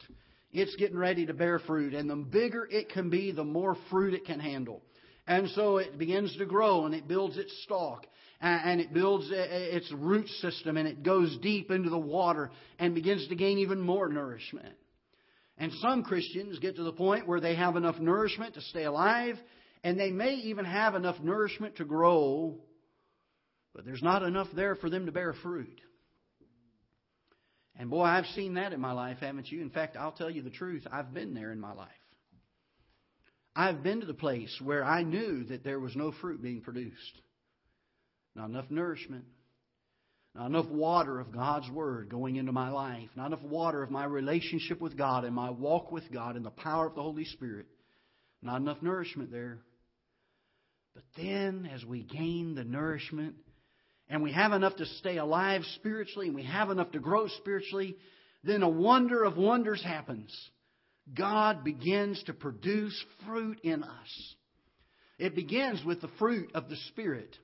It's 0.52 0.76
getting 0.76 0.98
ready 0.98 1.26
to 1.26 1.34
bear 1.34 1.58
fruit. 1.58 1.94
And 1.94 2.08
the 2.08 2.16
bigger 2.16 2.68
it 2.70 2.90
can 2.90 3.10
be, 3.10 3.32
the 3.32 3.44
more 3.44 3.76
fruit 3.90 4.14
it 4.14 4.26
can 4.26 4.40
handle. 4.40 4.82
And 5.26 5.48
so 5.50 5.78
it 5.78 5.98
begins 5.98 6.36
to 6.36 6.46
grow 6.46 6.84
and 6.84 6.94
it 6.94 7.08
builds 7.08 7.36
its 7.38 7.52
stalk 7.62 8.06
and 8.40 8.80
it 8.80 8.92
builds 8.92 9.28
its 9.30 9.90
root 9.92 10.26
system 10.40 10.76
and 10.76 10.88
it 10.88 11.04
goes 11.04 11.38
deep 11.40 11.70
into 11.70 11.90
the 11.90 11.98
water 11.98 12.50
and 12.78 12.94
begins 12.94 13.28
to 13.28 13.36
gain 13.36 13.58
even 13.58 13.80
more 13.80 14.08
nourishment. 14.08 14.74
And 15.58 15.72
some 15.74 16.02
Christians 16.02 16.58
get 16.58 16.74
to 16.76 16.82
the 16.82 16.92
point 16.92 17.28
where 17.28 17.40
they 17.40 17.54
have 17.54 17.76
enough 17.76 18.00
nourishment 18.00 18.54
to 18.54 18.60
stay 18.62 18.82
alive 18.82 19.36
and 19.84 19.98
they 19.98 20.10
may 20.10 20.34
even 20.34 20.64
have 20.64 20.96
enough 20.96 21.20
nourishment 21.20 21.76
to 21.76 21.84
grow, 21.84 22.58
but 23.74 23.84
there's 23.84 24.02
not 24.02 24.24
enough 24.24 24.48
there 24.54 24.74
for 24.74 24.90
them 24.90 25.06
to 25.06 25.12
bear 25.12 25.34
fruit. 25.34 25.80
And 27.78 27.90
boy, 27.90 28.02
I've 28.02 28.26
seen 28.26 28.54
that 28.54 28.72
in 28.72 28.80
my 28.80 28.92
life, 28.92 29.18
haven't 29.20 29.50
you? 29.50 29.62
In 29.62 29.70
fact, 29.70 29.96
I'll 29.96 30.12
tell 30.12 30.30
you 30.30 30.42
the 30.42 30.50
truth. 30.50 30.86
I've 30.90 31.14
been 31.14 31.34
there 31.34 31.52
in 31.52 31.60
my 31.60 31.72
life. 31.72 31.88
I've 33.54 33.82
been 33.82 34.00
to 34.00 34.06
the 34.06 34.14
place 34.14 34.60
where 34.62 34.84
I 34.84 35.02
knew 35.02 35.44
that 35.44 35.64
there 35.64 35.80
was 35.80 35.94
no 35.94 36.12
fruit 36.12 36.42
being 36.42 36.62
produced, 36.62 37.20
not 38.34 38.48
enough 38.48 38.70
nourishment, 38.70 39.24
not 40.34 40.46
enough 40.46 40.68
water 40.68 41.20
of 41.20 41.32
God's 41.32 41.68
Word 41.70 42.08
going 42.08 42.36
into 42.36 42.52
my 42.52 42.70
life, 42.70 43.10
not 43.14 43.26
enough 43.26 43.42
water 43.42 43.82
of 43.82 43.90
my 43.90 44.04
relationship 44.04 44.80
with 44.80 44.96
God 44.96 45.24
and 45.24 45.34
my 45.34 45.50
walk 45.50 45.92
with 45.92 46.10
God 46.10 46.36
and 46.36 46.44
the 46.44 46.50
power 46.50 46.86
of 46.86 46.94
the 46.94 47.02
Holy 47.02 47.26
Spirit, 47.26 47.66
not 48.40 48.60
enough 48.60 48.80
nourishment 48.80 49.30
there. 49.30 49.58
But 50.94 51.04
then, 51.16 51.68
as 51.72 51.84
we 51.84 52.02
gain 52.02 52.54
the 52.54 52.64
nourishment 52.64 53.34
and 54.12 54.22
we 54.22 54.32
have 54.32 54.52
enough 54.52 54.76
to 54.76 54.84
stay 54.84 55.16
alive 55.16 55.62
spiritually 55.76 56.26
and 56.26 56.36
we 56.36 56.42
have 56.42 56.68
enough 56.68 56.92
to 56.92 57.00
grow 57.00 57.28
spiritually, 57.28 57.96
then 58.44 58.62
a 58.62 58.68
wonder 58.68 59.24
of 59.24 59.38
wonders 59.38 59.82
happens. 59.82 60.30
God 61.14 61.64
begins 61.64 62.22
to 62.24 62.34
produce 62.34 62.94
fruit 63.26 63.58
in 63.62 63.82
us. 63.82 64.34
It 65.18 65.34
begins 65.34 65.82
with 65.82 66.02
the 66.02 66.10
fruit 66.18 66.50
of 66.54 66.68
the 66.68 66.76
Spirit 66.88 67.38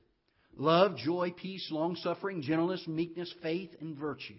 love, 0.58 0.98
joy, 0.98 1.32
peace, 1.34 1.66
long 1.70 1.96
suffering, 1.96 2.42
gentleness, 2.42 2.86
meekness, 2.86 3.32
faith, 3.42 3.70
and 3.80 3.96
virtue. 3.96 4.34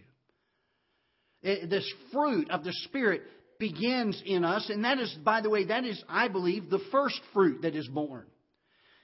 It, 1.42 1.70
this 1.70 1.92
fruit 2.12 2.52
of 2.52 2.64
the 2.64 2.74
Spirit 2.84 3.24
begins 3.58 4.22
in 4.24 4.46
us, 4.46 4.70
and 4.70 4.86
that 4.86 5.00
is, 5.00 5.12
by 5.24 5.42
the 5.42 5.50
way, 5.50 5.66
that 5.66 5.84
is, 5.84 6.04
I 6.08 6.28
believe, 6.28 6.70
the 6.70 6.86
first 6.92 7.20
fruit 7.34 7.64
that 7.64 7.76
is 7.76 7.88
born. 7.88 8.26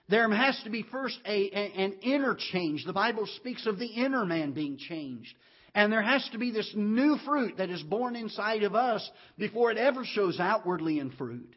There 0.07 0.29
has 0.29 0.59
to 0.63 0.69
be 0.69 0.83
first 0.83 1.19
a, 1.25 1.49
an 1.49 1.93
inner 2.03 2.37
change. 2.51 2.85
The 2.85 2.93
Bible 2.93 3.27
speaks 3.37 3.65
of 3.65 3.79
the 3.79 3.87
inner 3.87 4.25
man 4.25 4.51
being 4.51 4.77
changed. 4.77 5.33
And 5.73 5.91
there 5.91 6.01
has 6.01 6.27
to 6.31 6.37
be 6.37 6.51
this 6.51 6.71
new 6.75 7.17
fruit 7.25 7.57
that 7.57 7.69
is 7.69 7.81
born 7.83 8.15
inside 8.15 8.63
of 8.63 8.75
us 8.75 9.09
before 9.37 9.71
it 9.71 9.77
ever 9.77 10.05
shows 10.05 10.39
outwardly 10.39 10.99
in 10.99 11.11
fruit. 11.11 11.53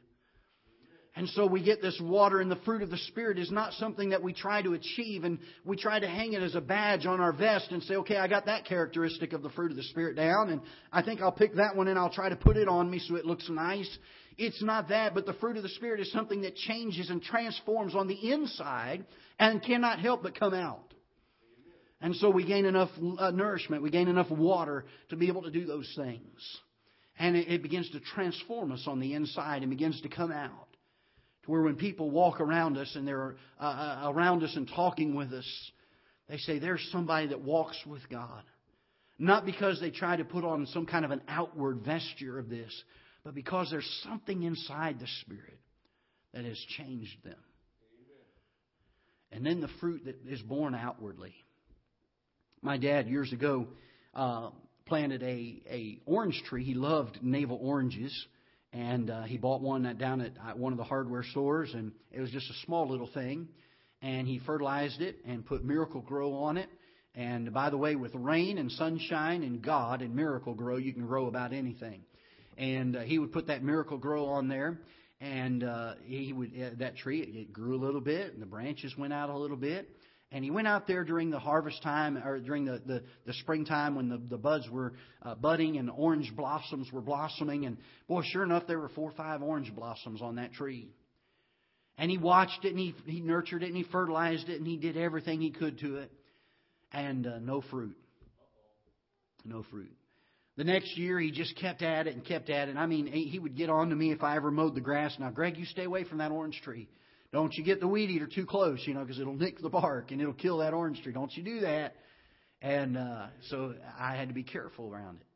And 1.14 1.28
so 1.30 1.46
we 1.46 1.64
get 1.64 1.82
this 1.82 2.00
water, 2.00 2.40
and 2.40 2.48
the 2.48 2.60
fruit 2.64 2.80
of 2.80 2.90
the 2.90 2.96
Spirit 2.96 3.40
is 3.40 3.50
not 3.50 3.72
something 3.72 4.10
that 4.10 4.22
we 4.22 4.32
try 4.32 4.62
to 4.62 4.74
achieve, 4.74 5.24
and 5.24 5.40
we 5.64 5.76
try 5.76 5.98
to 5.98 6.06
hang 6.06 6.32
it 6.32 6.42
as 6.42 6.54
a 6.54 6.60
badge 6.60 7.06
on 7.06 7.20
our 7.20 7.32
vest 7.32 7.72
and 7.72 7.82
say, 7.82 7.96
okay, 7.96 8.16
I 8.16 8.28
got 8.28 8.46
that 8.46 8.66
characteristic 8.66 9.32
of 9.32 9.42
the 9.42 9.50
fruit 9.50 9.72
of 9.72 9.76
the 9.76 9.82
Spirit 9.82 10.14
down, 10.14 10.48
and 10.50 10.60
I 10.92 11.02
think 11.02 11.20
I'll 11.20 11.32
pick 11.32 11.56
that 11.56 11.74
one 11.74 11.88
and 11.88 11.98
I'll 11.98 12.12
try 12.12 12.28
to 12.28 12.36
put 12.36 12.56
it 12.56 12.68
on 12.68 12.88
me 12.88 13.00
so 13.00 13.16
it 13.16 13.24
looks 13.26 13.48
nice. 13.48 13.98
It's 14.38 14.62
not 14.62 14.88
that, 14.90 15.14
but 15.14 15.26
the 15.26 15.34
fruit 15.34 15.56
of 15.56 15.64
the 15.64 15.68
Spirit 15.70 15.98
is 15.98 16.12
something 16.12 16.42
that 16.42 16.54
changes 16.54 17.10
and 17.10 17.20
transforms 17.20 17.96
on 17.96 18.06
the 18.06 18.32
inside 18.32 19.04
and 19.38 19.60
cannot 19.60 19.98
help 19.98 20.22
but 20.22 20.38
come 20.38 20.54
out. 20.54 20.94
And 22.00 22.14
so 22.14 22.30
we 22.30 22.44
gain 22.44 22.64
enough 22.64 22.90
uh, 23.18 23.32
nourishment, 23.32 23.82
we 23.82 23.90
gain 23.90 24.06
enough 24.06 24.30
water 24.30 24.84
to 25.10 25.16
be 25.16 25.26
able 25.26 25.42
to 25.42 25.50
do 25.50 25.66
those 25.66 25.92
things. 25.96 26.60
And 27.18 27.34
it, 27.34 27.64
begins 27.64 27.90
to 27.90 28.00
transform 28.00 28.70
us 28.70 28.84
on 28.86 29.00
the 29.00 29.14
inside 29.14 29.62
and 29.62 29.70
begins 29.70 30.00
to 30.02 30.08
come 30.08 30.30
out. 30.30 30.68
To 31.44 31.50
where 31.50 31.62
when 31.62 31.74
people 31.74 32.12
walk 32.12 32.40
around 32.40 32.78
us 32.78 32.94
and 32.94 33.08
they're 33.08 33.34
uh, 33.60 33.64
uh, 33.64 34.12
around 34.12 34.44
us 34.44 34.54
and 34.54 34.70
talking 34.72 35.16
with 35.16 35.32
us, 35.32 35.70
they 36.28 36.36
say, 36.36 36.60
There's 36.60 36.88
somebody 36.92 37.26
that 37.28 37.40
walks 37.40 37.76
with 37.84 38.08
God. 38.08 38.44
Not 39.18 39.44
because 39.44 39.80
they 39.80 39.90
try 39.90 40.14
to 40.14 40.24
put 40.24 40.44
on 40.44 40.66
some 40.66 40.86
kind 40.86 41.04
of 41.04 41.10
an 41.10 41.22
outward 41.26 41.80
vesture 41.84 42.38
of 42.38 42.48
this, 42.48 42.72
but 43.28 43.34
because 43.34 43.68
there's 43.70 44.00
something 44.04 44.42
inside 44.42 44.98
the 44.98 45.06
Spirit 45.20 45.60
that 46.32 46.46
has 46.46 46.58
changed 46.78 47.22
them. 47.24 47.36
And 49.30 49.44
then 49.44 49.60
the 49.60 49.68
fruit 49.82 50.06
that 50.06 50.26
is 50.26 50.40
born 50.40 50.74
outwardly. 50.74 51.34
My 52.62 52.78
dad 52.78 53.06
years 53.06 53.30
ago 53.30 53.66
uh, 54.14 54.48
planted 54.86 55.22
a, 55.22 55.60
a 55.70 55.98
orange 56.06 56.42
tree. 56.46 56.64
He 56.64 56.72
loved 56.72 57.18
navel 57.20 57.58
oranges, 57.60 58.18
and 58.72 59.10
uh, 59.10 59.24
he 59.24 59.36
bought 59.36 59.60
one 59.60 59.82
down 59.98 60.22
at 60.22 60.58
one 60.58 60.72
of 60.72 60.78
the 60.78 60.84
hardware 60.84 61.22
stores, 61.22 61.70
and 61.74 61.92
it 62.10 62.22
was 62.22 62.30
just 62.30 62.48
a 62.48 62.64
small 62.64 62.88
little 62.88 63.10
thing. 63.12 63.46
And 64.00 64.26
he 64.26 64.38
fertilized 64.38 65.02
it 65.02 65.16
and 65.26 65.44
put 65.44 65.62
Miracle-Gro 65.62 66.32
on 66.32 66.56
it. 66.56 66.70
And 67.14 67.52
by 67.52 67.68
the 67.68 67.76
way, 67.76 67.94
with 67.94 68.14
rain 68.14 68.56
and 68.56 68.72
sunshine 68.72 69.42
and 69.42 69.60
God 69.60 70.00
and 70.00 70.16
Miracle-Gro, 70.16 70.78
you 70.78 70.94
can 70.94 71.06
grow 71.06 71.26
about 71.26 71.52
anything 71.52 72.04
and 72.58 72.96
uh, 72.96 73.00
he 73.00 73.18
would 73.18 73.32
put 73.32 73.46
that 73.46 73.62
Miracle-Gro 73.62 74.26
on 74.26 74.48
there, 74.48 74.80
and 75.20 75.64
uh, 75.64 75.94
he 76.04 76.32
would 76.32 76.50
uh, 76.50 76.70
that 76.78 76.96
tree 76.96 77.20
it 77.20 77.52
grew 77.52 77.76
a 77.76 77.82
little 77.82 78.00
bit, 78.00 78.34
and 78.34 78.42
the 78.42 78.46
branches 78.46 78.94
went 78.98 79.12
out 79.12 79.30
a 79.30 79.36
little 79.38 79.56
bit. 79.56 79.88
And 80.30 80.44
he 80.44 80.50
went 80.50 80.68
out 80.68 80.86
there 80.86 81.04
during 81.04 81.30
the 81.30 81.38
harvest 81.38 81.82
time 81.82 82.18
or 82.18 82.38
during 82.38 82.66
the, 82.66 82.82
the, 82.84 83.02
the 83.24 83.32
springtime 83.32 83.94
when 83.94 84.10
the, 84.10 84.18
the 84.18 84.36
buds 84.36 84.68
were 84.68 84.92
uh, 85.22 85.34
budding 85.34 85.78
and 85.78 85.90
orange 85.90 86.30
blossoms 86.36 86.92
were 86.92 87.00
blossoming. 87.00 87.64
And 87.64 87.78
boy, 88.08 88.20
sure 88.26 88.42
enough, 88.42 88.66
there 88.66 88.78
were 88.78 88.90
four 88.90 89.08
or 89.08 89.14
five 89.14 89.42
orange 89.42 89.74
blossoms 89.74 90.20
on 90.20 90.36
that 90.36 90.52
tree. 90.52 90.90
And 91.96 92.10
he 92.10 92.18
watched 92.18 92.62
it 92.64 92.68
and 92.68 92.78
he, 92.78 92.94
he 93.06 93.22
nurtured 93.22 93.62
it 93.62 93.68
and 93.68 93.76
he 93.76 93.84
fertilized 93.84 94.50
it 94.50 94.58
and 94.58 94.66
he 94.66 94.76
did 94.76 94.98
everything 94.98 95.40
he 95.40 95.50
could 95.50 95.78
to 95.78 95.96
it. 95.96 96.12
And 96.92 97.26
uh, 97.26 97.38
no 97.38 97.62
fruit. 97.62 97.96
No 99.46 99.64
fruit. 99.70 99.97
The 100.58 100.64
next 100.64 100.98
year, 100.98 101.20
he 101.20 101.30
just 101.30 101.54
kept 101.56 101.82
at 101.82 102.08
it 102.08 102.14
and 102.16 102.24
kept 102.24 102.50
at 102.50 102.68
it. 102.68 102.76
I 102.76 102.86
mean, 102.86 103.06
he 103.06 103.38
would 103.38 103.56
get 103.56 103.70
on 103.70 103.90
to 103.90 103.96
me 103.96 104.10
if 104.10 104.24
I 104.24 104.34
ever 104.34 104.50
mowed 104.50 104.74
the 104.74 104.80
grass. 104.80 105.16
Now, 105.16 105.30
Greg, 105.30 105.56
you 105.56 105.64
stay 105.64 105.84
away 105.84 106.02
from 106.02 106.18
that 106.18 106.32
orange 106.32 106.60
tree. 106.62 106.88
Don't 107.32 107.54
you 107.54 107.62
get 107.62 107.78
the 107.78 107.86
weed 107.86 108.10
eater 108.10 108.26
too 108.26 108.44
close, 108.44 108.82
you 108.84 108.92
know, 108.92 109.02
because 109.02 109.20
it'll 109.20 109.34
nick 109.36 109.62
the 109.62 109.68
bark 109.68 110.10
and 110.10 110.20
it'll 110.20 110.32
kill 110.32 110.58
that 110.58 110.74
orange 110.74 111.00
tree. 111.00 111.12
Don't 111.12 111.32
you 111.36 111.44
do 111.44 111.60
that. 111.60 111.94
And 112.60 112.98
uh, 112.98 113.26
so 113.50 113.76
I 113.96 114.16
had 114.16 114.28
to 114.28 114.34
be 114.34 114.42
careful 114.42 114.92
around 114.92 115.20
it. 115.20 115.26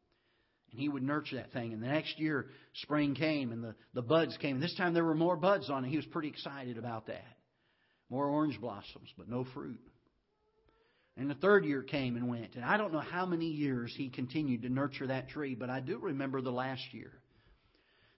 And 0.73 0.81
he 0.81 0.89
would 0.89 1.05
nurture 1.05 1.37
that 1.37 1.53
thing. 1.53 1.73
And 1.73 1.81
the 1.81 1.87
next 1.87 2.19
year, 2.19 2.47
spring 2.83 3.15
came 3.15 3.53
and 3.53 3.63
the, 3.63 3.77
the 3.95 4.03
buds 4.03 4.37
came. 4.39 4.57
And 4.57 4.63
this 4.63 4.75
time 4.75 4.93
there 4.93 5.05
were 5.05 5.15
more 5.15 5.37
buds 5.37 5.71
on 5.71 5.85
it. 5.85 5.89
He 5.89 5.97
was 5.97 6.07
pretty 6.07 6.29
excited 6.31 6.79
about 6.79 7.07
that. 7.07 7.37
More 8.11 8.27
orange 8.27 8.61
blossoms, 8.61 9.09
but 9.17 9.29
no 9.29 9.47
fruit. 9.55 9.79
And 11.16 11.29
the 11.29 11.35
third 11.35 11.64
year 11.64 11.83
came 11.83 12.16
and 12.16 12.29
went. 12.29 12.55
And 12.55 12.64
I 12.64 12.77
don't 12.77 12.92
know 12.92 13.01
how 13.01 13.27
many 13.27 13.46
years 13.46 13.92
he 13.96 14.09
continued 14.09 14.62
to 14.62 14.70
nurture 14.70 15.07
that 15.09 15.29
tree, 15.29 15.55
but 15.55 15.68
I 15.68 15.81
do 15.81 15.98
remember 15.98 16.40
the 16.40 16.53
last 16.53 16.83
year. 16.92 17.12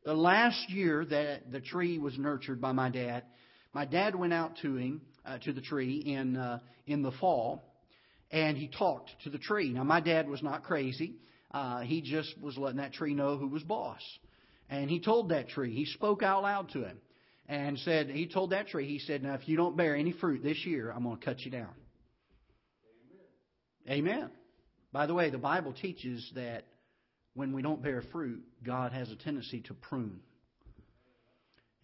The 0.05 0.15
last 0.15 0.71
year 0.71 1.05
that 1.07 1.51
the 1.51 1.61
tree 1.61 1.99
was 1.99 2.17
nurtured 2.19 2.61
by 2.61 2.73
my 2.73 2.91
dad, 2.91 3.25
my 3.73 3.85
dad 3.85 4.15
went 4.15 4.33
out 4.33 4.57
to 4.63 4.77
him 4.77 5.01
uh, 5.25 5.39
to 5.39 5.53
the 5.53 5.61
tree 5.61 5.97
in 5.97 6.37
uh, 6.37 6.61
in 6.87 7.03
the 7.03 7.11
fall, 7.13 7.65
and 8.31 8.57
he 8.57 8.69
talked 8.69 9.11
to 9.25 9.31
the 9.31 9.39
tree. 9.39 9.73
Now 9.73 9.83
my 9.83 10.01
dad 10.01 10.29
was 10.29 10.43
not 10.43 10.63
crazy; 10.63 11.17
uh, 11.51 11.81
he 11.81 12.03
just 12.03 12.39
was 12.41 12.59
letting 12.59 12.77
that 12.77 12.93
tree 12.93 13.15
know 13.15 13.39
who 13.39 13.49
was 13.49 13.63
boss. 13.63 14.03
And 14.69 14.91
he 14.91 15.01
told 15.01 15.31
that 15.31 15.49
tree, 15.49 15.75
he 15.75 15.87
spoke 15.87 16.23
out 16.23 16.43
loud 16.43 16.71
to 16.71 16.85
him, 16.85 16.99
and 17.49 17.79
said, 17.79 18.09
he 18.09 18.27
told 18.27 18.51
that 18.51 18.69
tree, 18.69 18.87
he 18.87 18.99
said, 18.99 19.23
"Now 19.23 19.35
if 19.35 19.49
you 19.49 19.57
don't 19.57 19.77
bear 19.77 19.97
any 19.97 20.13
fruit 20.13 20.43
this 20.43 20.65
year, 20.65 20.93
I'm 20.93 21.05
going 21.05 21.19
to 21.19 21.25
cut 21.25 21.41
you 21.41 21.51
down." 21.51 21.75
Amen. 23.89 24.31
By 24.93 25.07
the 25.07 25.15
way, 25.15 25.31
the 25.31 25.39
Bible 25.39 25.73
teaches 25.73 26.31
that 26.35 26.65
when 27.35 27.53
we 27.53 27.63
don't 27.63 27.83
bear 27.83 28.03
fruit, 28.13 28.43
God 28.65 28.93
has 28.93 29.11
a 29.11 29.17
tendency 29.17 29.61
to 29.63 29.75
prune. 29.75 30.21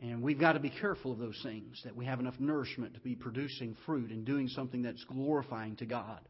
And 0.01 0.23
we've 0.23 0.39
got 0.41 0.53
to 0.53 0.61
be 0.61 0.71
careful 0.71 1.13
of 1.13 1.19
those 1.19 1.39
things, 1.43 1.81
that 1.85 1.95
we 1.95 2.07
have 2.07 2.21
enough 2.21 2.39
nourishment 2.39 2.95
to 2.95 3.01
be 3.01 3.15
producing 3.15 3.77
fruit 3.85 4.11
and 4.11 4.25
doing 4.25 4.49
something 4.49 4.83
that's 4.83 5.05
glorifying 5.05 5.77
to 5.77 5.87
God. 5.87 6.21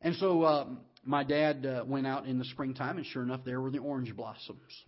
And 0.00 0.14
so 0.16 0.42
uh, 0.42 0.66
my 1.04 1.24
dad 1.24 1.66
uh, 1.66 1.84
went 1.86 2.06
out 2.06 2.26
in 2.26 2.38
the 2.38 2.44
springtime, 2.46 2.96
and 2.96 3.06
sure 3.06 3.22
enough, 3.22 3.40
there 3.44 3.60
were 3.60 3.70
the 3.70 3.78
orange 3.78 4.14
blossoms. 4.16 4.84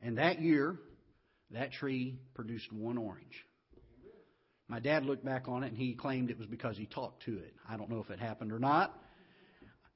And 0.00 0.18
that 0.18 0.40
year, 0.40 0.76
that 1.52 1.72
tree 1.72 2.18
produced 2.34 2.72
one 2.72 2.98
orange. 2.98 3.44
My 4.72 4.80
dad 4.80 5.04
looked 5.04 5.22
back 5.22 5.48
on 5.48 5.64
it, 5.64 5.68
and 5.68 5.76
he 5.76 5.92
claimed 5.92 6.30
it 6.30 6.38
was 6.38 6.46
because 6.46 6.78
he 6.78 6.86
talked 6.86 7.24
to 7.24 7.36
it. 7.36 7.52
I 7.68 7.76
don't 7.76 7.90
know 7.90 8.00
if 8.00 8.08
it 8.08 8.18
happened 8.18 8.52
or 8.52 8.58
not. 8.58 8.98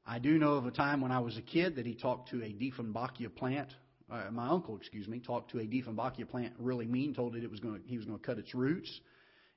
I 0.07 0.19
do 0.19 0.39
know 0.39 0.57
of 0.57 0.67
a 0.67 0.71
time 0.71 1.01
when 1.01 1.11
I 1.11 1.19
was 1.21 1.39
a 1.39 1.41
kid 1.41 1.77
that 1.77 1.87
he 1.87 1.95
talked 1.95 2.29
to 2.33 2.43
a 2.43 2.53
Dieffenbachia 2.53 3.35
plant. 3.35 3.71
Uh, 4.11 4.25
my 4.31 4.49
uncle, 4.49 4.77
excuse 4.77 5.09
me, 5.09 5.19
talked 5.19 5.53
to 5.53 5.61
a 5.61 5.62
Dieffenbachia 5.62 6.29
plant 6.29 6.53
really 6.59 6.85
mean, 6.85 7.15
told 7.15 7.37
it 7.37 7.43
it 7.43 7.51
was 7.51 7.59
going 7.59 7.81
to, 7.81 7.89
he 7.89 7.97
was 7.97 8.05
going 8.05 8.19
to 8.19 8.23
cut 8.23 8.37
its 8.37 8.55
roots, 8.55 9.01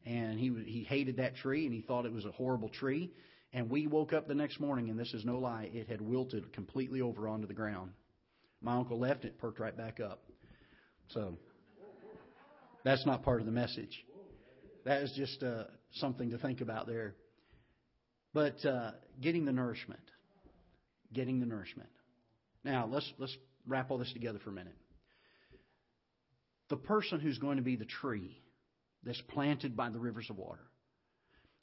and 0.05 0.39
he 0.39 0.53
he 0.65 0.85
hated 0.85 1.17
that 1.17 1.35
tree 1.35 1.65
and 1.65 1.75
he 1.75 1.81
thought 1.81 2.05
it 2.05 2.13
was 2.13 2.23
a 2.23 2.31
horrible 2.31 2.69
tree. 2.69 3.11
And 3.51 3.69
we 3.69 3.87
woke 3.87 4.13
up 4.13 4.25
the 4.25 4.35
next 4.35 4.61
morning, 4.61 4.89
and 4.89 4.97
this 4.97 5.13
is 5.13 5.25
no 5.25 5.37
lie, 5.37 5.69
it 5.73 5.89
had 5.89 5.99
wilted 5.99 6.53
completely 6.53 7.01
over 7.01 7.27
onto 7.27 7.45
the 7.45 7.53
ground. 7.53 7.91
My 8.61 8.77
uncle 8.77 8.97
left 8.97 9.25
it, 9.25 9.37
perked 9.37 9.59
right 9.59 9.75
back 9.75 9.99
up. 9.99 10.23
So 11.09 11.33
that's 12.85 13.05
not 13.05 13.23
part 13.23 13.41
of 13.41 13.45
the 13.45 13.51
message. 13.51 14.05
That 14.85 15.01
is 15.01 15.13
just 15.15 15.43
uh, 15.43 15.65
something 15.93 16.31
to 16.31 16.37
think 16.37 16.61
about 16.61 16.87
there. 16.87 17.15
But 18.33 18.63
uh, 18.65 18.91
getting 19.21 19.45
the 19.45 19.51
nourishment 19.51 20.01
getting 21.13 21.39
the 21.39 21.45
nourishment. 21.45 21.89
Now, 22.63 22.87
let's, 22.89 23.11
let's 23.17 23.35
wrap 23.67 23.91
all 23.91 23.97
this 23.97 24.11
together 24.13 24.39
for 24.43 24.49
a 24.49 24.53
minute. 24.53 24.75
The 26.69 26.77
person 26.77 27.19
who's 27.19 27.39
going 27.39 27.57
to 27.57 27.63
be 27.63 27.75
the 27.75 27.85
tree 27.85 28.41
that's 29.03 29.21
planted 29.29 29.75
by 29.75 29.89
the 29.89 29.99
rivers 29.99 30.27
of 30.29 30.37
water, 30.37 30.61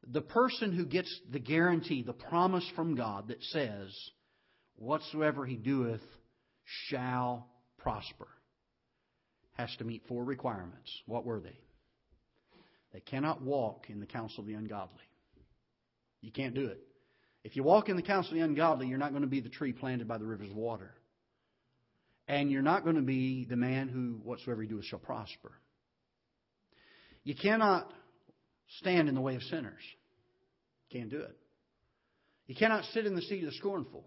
the 0.08 0.20
person 0.20 0.72
who 0.72 0.84
gets 0.84 1.20
the 1.30 1.38
guarantee, 1.38 2.02
the 2.02 2.12
promise 2.12 2.68
from 2.74 2.96
God 2.96 3.28
that 3.28 3.42
says, 3.44 3.94
Whatsoever 4.76 5.46
he 5.46 5.56
doeth 5.56 6.02
shall 6.88 7.48
prosper, 7.78 8.28
has 9.54 9.74
to 9.78 9.84
meet 9.84 10.02
four 10.06 10.24
requirements. 10.24 10.90
What 11.06 11.24
were 11.24 11.40
they? 11.40 11.58
They 12.92 13.00
cannot 13.00 13.42
walk 13.42 13.86
in 13.88 14.00
the 14.00 14.06
counsel 14.06 14.40
of 14.40 14.46
the 14.46 14.54
ungodly. 14.54 15.04
You 16.20 16.32
can't 16.32 16.54
do 16.54 16.66
it. 16.66 16.80
If 17.44 17.54
you 17.54 17.62
walk 17.62 17.88
in 17.88 17.96
the 17.96 18.02
counsel 18.02 18.32
of 18.32 18.38
the 18.38 18.44
ungodly, 18.44 18.88
you're 18.88 18.98
not 18.98 19.10
going 19.10 19.22
to 19.22 19.28
be 19.28 19.40
the 19.40 19.48
tree 19.48 19.72
planted 19.72 20.08
by 20.08 20.18
the 20.18 20.26
rivers 20.26 20.50
of 20.50 20.56
water. 20.56 20.92
And 22.26 22.50
you're 22.50 22.62
not 22.62 22.82
going 22.82 22.96
to 22.96 23.02
be 23.02 23.44
the 23.44 23.56
man 23.56 23.88
who 23.88 24.20
whatsoever 24.24 24.62
he 24.62 24.68
doeth 24.68 24.84
shall 24.84 24.98
prosper. 24.98 25.52
You 27.22 27.34
cannot 27.34 27.92
stand 28.78 29.08
in 29.08 29.14
the 29.14 29.20
way 29.20 29.36
of 29.36 29.42
sinners. 29.42 29.82
Can't 30.90 31.10
do 31.10 31.20
it. 31.20 31.36
You 32.46 32.54
cannot 32.54 32.84
sit 32.86 33.06
in 33.06 33.14
the 33.14 33.22
seat 33.22 33.44
of 33.44 33.50
the 33.50 33.56
scornful. 33.56 34.04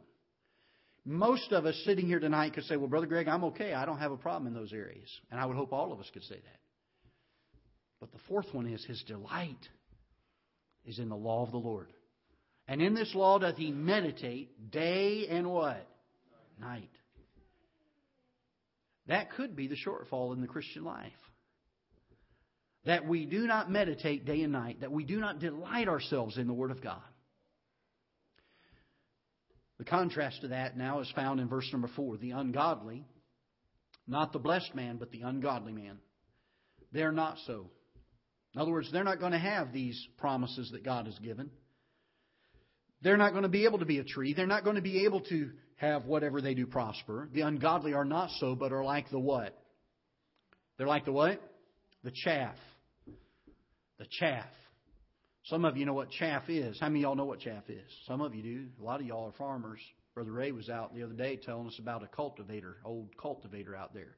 Most 1.05 1.51
of 1.51 1.65
us 1.65 1.81
sitting 1.85 2.07
here 2.07 2.19
tonight 2.19 2.53
could 2.53 2.65
say, 2.65 2.75
Well, 2.75 2.87
Brother 2.87 3.07
Greg, 3.07 3.27
I'm 3.27 3.43
okay. 3.45 3.73
I 3.73 3.85
don't 3.85 3.99
have 3.99 4.11
a 4.11 4.17
problem 4.17 4.47
in 4.47 4.53
those 4.53 4.73
areas. 4.73 5.09
And 5.31 5.39
I 5.39 5.45
would 5.45 5.55
hope 5.55 5.73
all 5.73 5.91
of 5.91 5.99
us 5.99 6.09
could 6.13 6.23
say 6.23 6.35
that. 6.35 6.58
But 7.99 8.11
the 8.11 8.19
fourth 8.27 8.53
one 8.53 8.67
is 8.67 8.83
his 8.85 9.03
delight 9.03 9.67
is 10.85 10.99
in 10.99 11.09
the 11.09 11.15
law 11.15 11.43
of 11.43 11.51
the 11.51 11.57
Lord. 11.57 11.87
And 12.67 12.81
in 12.81 12.93
this 12.93 13.13
law 13.15 13.39
doth 13.39 13.57
he 13.57 13.71
meditate 13.71 14.71
day 14.71 15.27
and 15.29 15.49
what? 15.49 15.85
Night. 16.59 16.89
That 19.07 19.31
could 19.31 19.55
be 19.55 19.67
the 19.67 19.75
shortfall 19.75 20.33
in 20.33 20.41
the 20.41 20.47
Christian 20.47 20.83
life. 20.83 21.11
That 22.85 23.07
we 23.07 23.25
do 23.25 23.47
not 23.47 23.69
meditate 23.69 24.25
day 24.25 24.41
and 24.43 24.53
night, 24.53 24.81
that 24.81 24.91
we 24.91 25.03
do 25.03 25.19
not 25.19 25.39
delight 25.39 25.87
ourselves 25.87 26.37
in 26.37 26.47
the 26.47 26.53
Word 26.53 26.71
of 26.71 26.81
God. 26.81 27.01
The 29.79 29.85
contrast 29.85 30.41
to 30.41 30.49
that 30.49 30.77
now 30.77 30.99
is 30.99 31.11
found 31.15 31.39
in 31.39 31.47
verse 31.47 31.67
number 31.71 31.89
4. 31.95 32.17
The 32.17 32.31
ungodly, 32.31 33.05
not 34.07 34.31
the 34.31 34.39
blessed 34.39 34.75
man, 34.75 34.97
but 34.97 35.11
the 35.11 35.21
ungodly 35.21 35.71
man, 35.71 35.97
they're 36.91 37.11
not 37.11 37.37
so. 37.47 37.67
In 38.55 38.61
other 38.61 38.71
words, 38.71 38.91
they're 38.91 39.03
not 39.03 39.19
going 39.19 39.31
to 39.31 39.39
have 39.39 39.71
these 39.71 40.07
promises 40.17 40.71
that 40.71 40.83
God 40.83 41.05
has 41.05 41.17
given. 41.19 41.49
They're 43.01 43.17
not 43.17 43.31
going 43.31 43.43
to 43.43 43.49
be 43.49 43.65
able 43.65 43.79
to 43.79 43.85
be 43.85 43.99
a 43.99 44.03
tree. 44.03 44.33
They're 44.33 44.47
not 44.47 44.63
going 44.63 44.75
to 44.75 44.81
be 44.81 45.05
able 45.05 45.21
to 45.21 45.51
have 45.75 46.05
whatever 46.05 46.41
they 46.41 46.53
do 46.53 46.65
prosper. 46.65 47.29
The 47.33 47.41
ungodly 47.41 47.93
are 47.93 48.05
not 48.05 48.29
so, 48.39 48.55
but 48.55 48.73
are 48.73 48.83
like 48.83 49.09
the 49.09 49.19
what? 49.19 49.57
They're 50.77 50.87
like 50.87 51.05
the 51.05 51.11
what? 51.11 51.41
The 52.03 52.11
chaff. 52.11 52.55
The 53.97 54.05
chaff. 54.19 54.49
Some 55.45 55.65
of 55.65 55.77
you 55.77 55.85
know 55.85 55.93
what 55.93 56.11
chaff 56.11 56.49
is. 56.49 56.77
How 56.79 56.87
many 56.89 56.99
of 56.99 57.03
y'all 57.03 57.15
know 57.15 57.25
what 57.25 57.39
chaff 57.39 57.63
is? 57.69 57.89
Some 58.07 58.21
of 58.21 58.35
you 58.35 58.43
do. 58.43 58.65
A 58.81 58.83
lot 58.83 58.99
of 58.99 59.05
y'all 59.05 59.27
are 59.27 59.37
farmers. 59.37 59.79
Brother 60.13 60.31
Ray 60.31 60.51
was 60.51 60.69
out 60.69 60.93
the 60.93 61.03
other 61.03 61.13
day 61.13 61.37
telling 61.37 61.67
us 61.67 61.79
about 61.79 62.03
a 62.03 62.07
cultivator, 62.07 62.77
old 62.83 63.15
cultivator 63.17 63.75
out 63.75 63.93
there. 63.93 64.17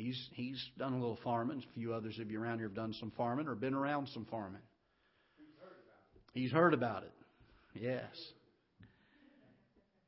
He's 0.00 0.28
he's 0.32 0.68
done 0.78 0.94
a 0.94 0.98
little 0.98 1.18
farming. 1.22 1.62
A 1.70 1.74
few 1.74 1.92
others 1.92 2.18
of 2.18 2.30
you 2.30 2.40
around 2.40 2.58
here 2.58 2.68
have 2.68 2.76
done 2.76 2.94
some 2.94 3.12
farming 3.16 3.48
or 3.48 3.54
been 3.54 3.74
around 3.74 4.08
some 4.08 4.24
farming. 4.26 4.62
He's 6.32 6.50
heard 6.50 6.74
about 6.74 7.02
it. 7.02 7.12
Yes. 7.74 8.16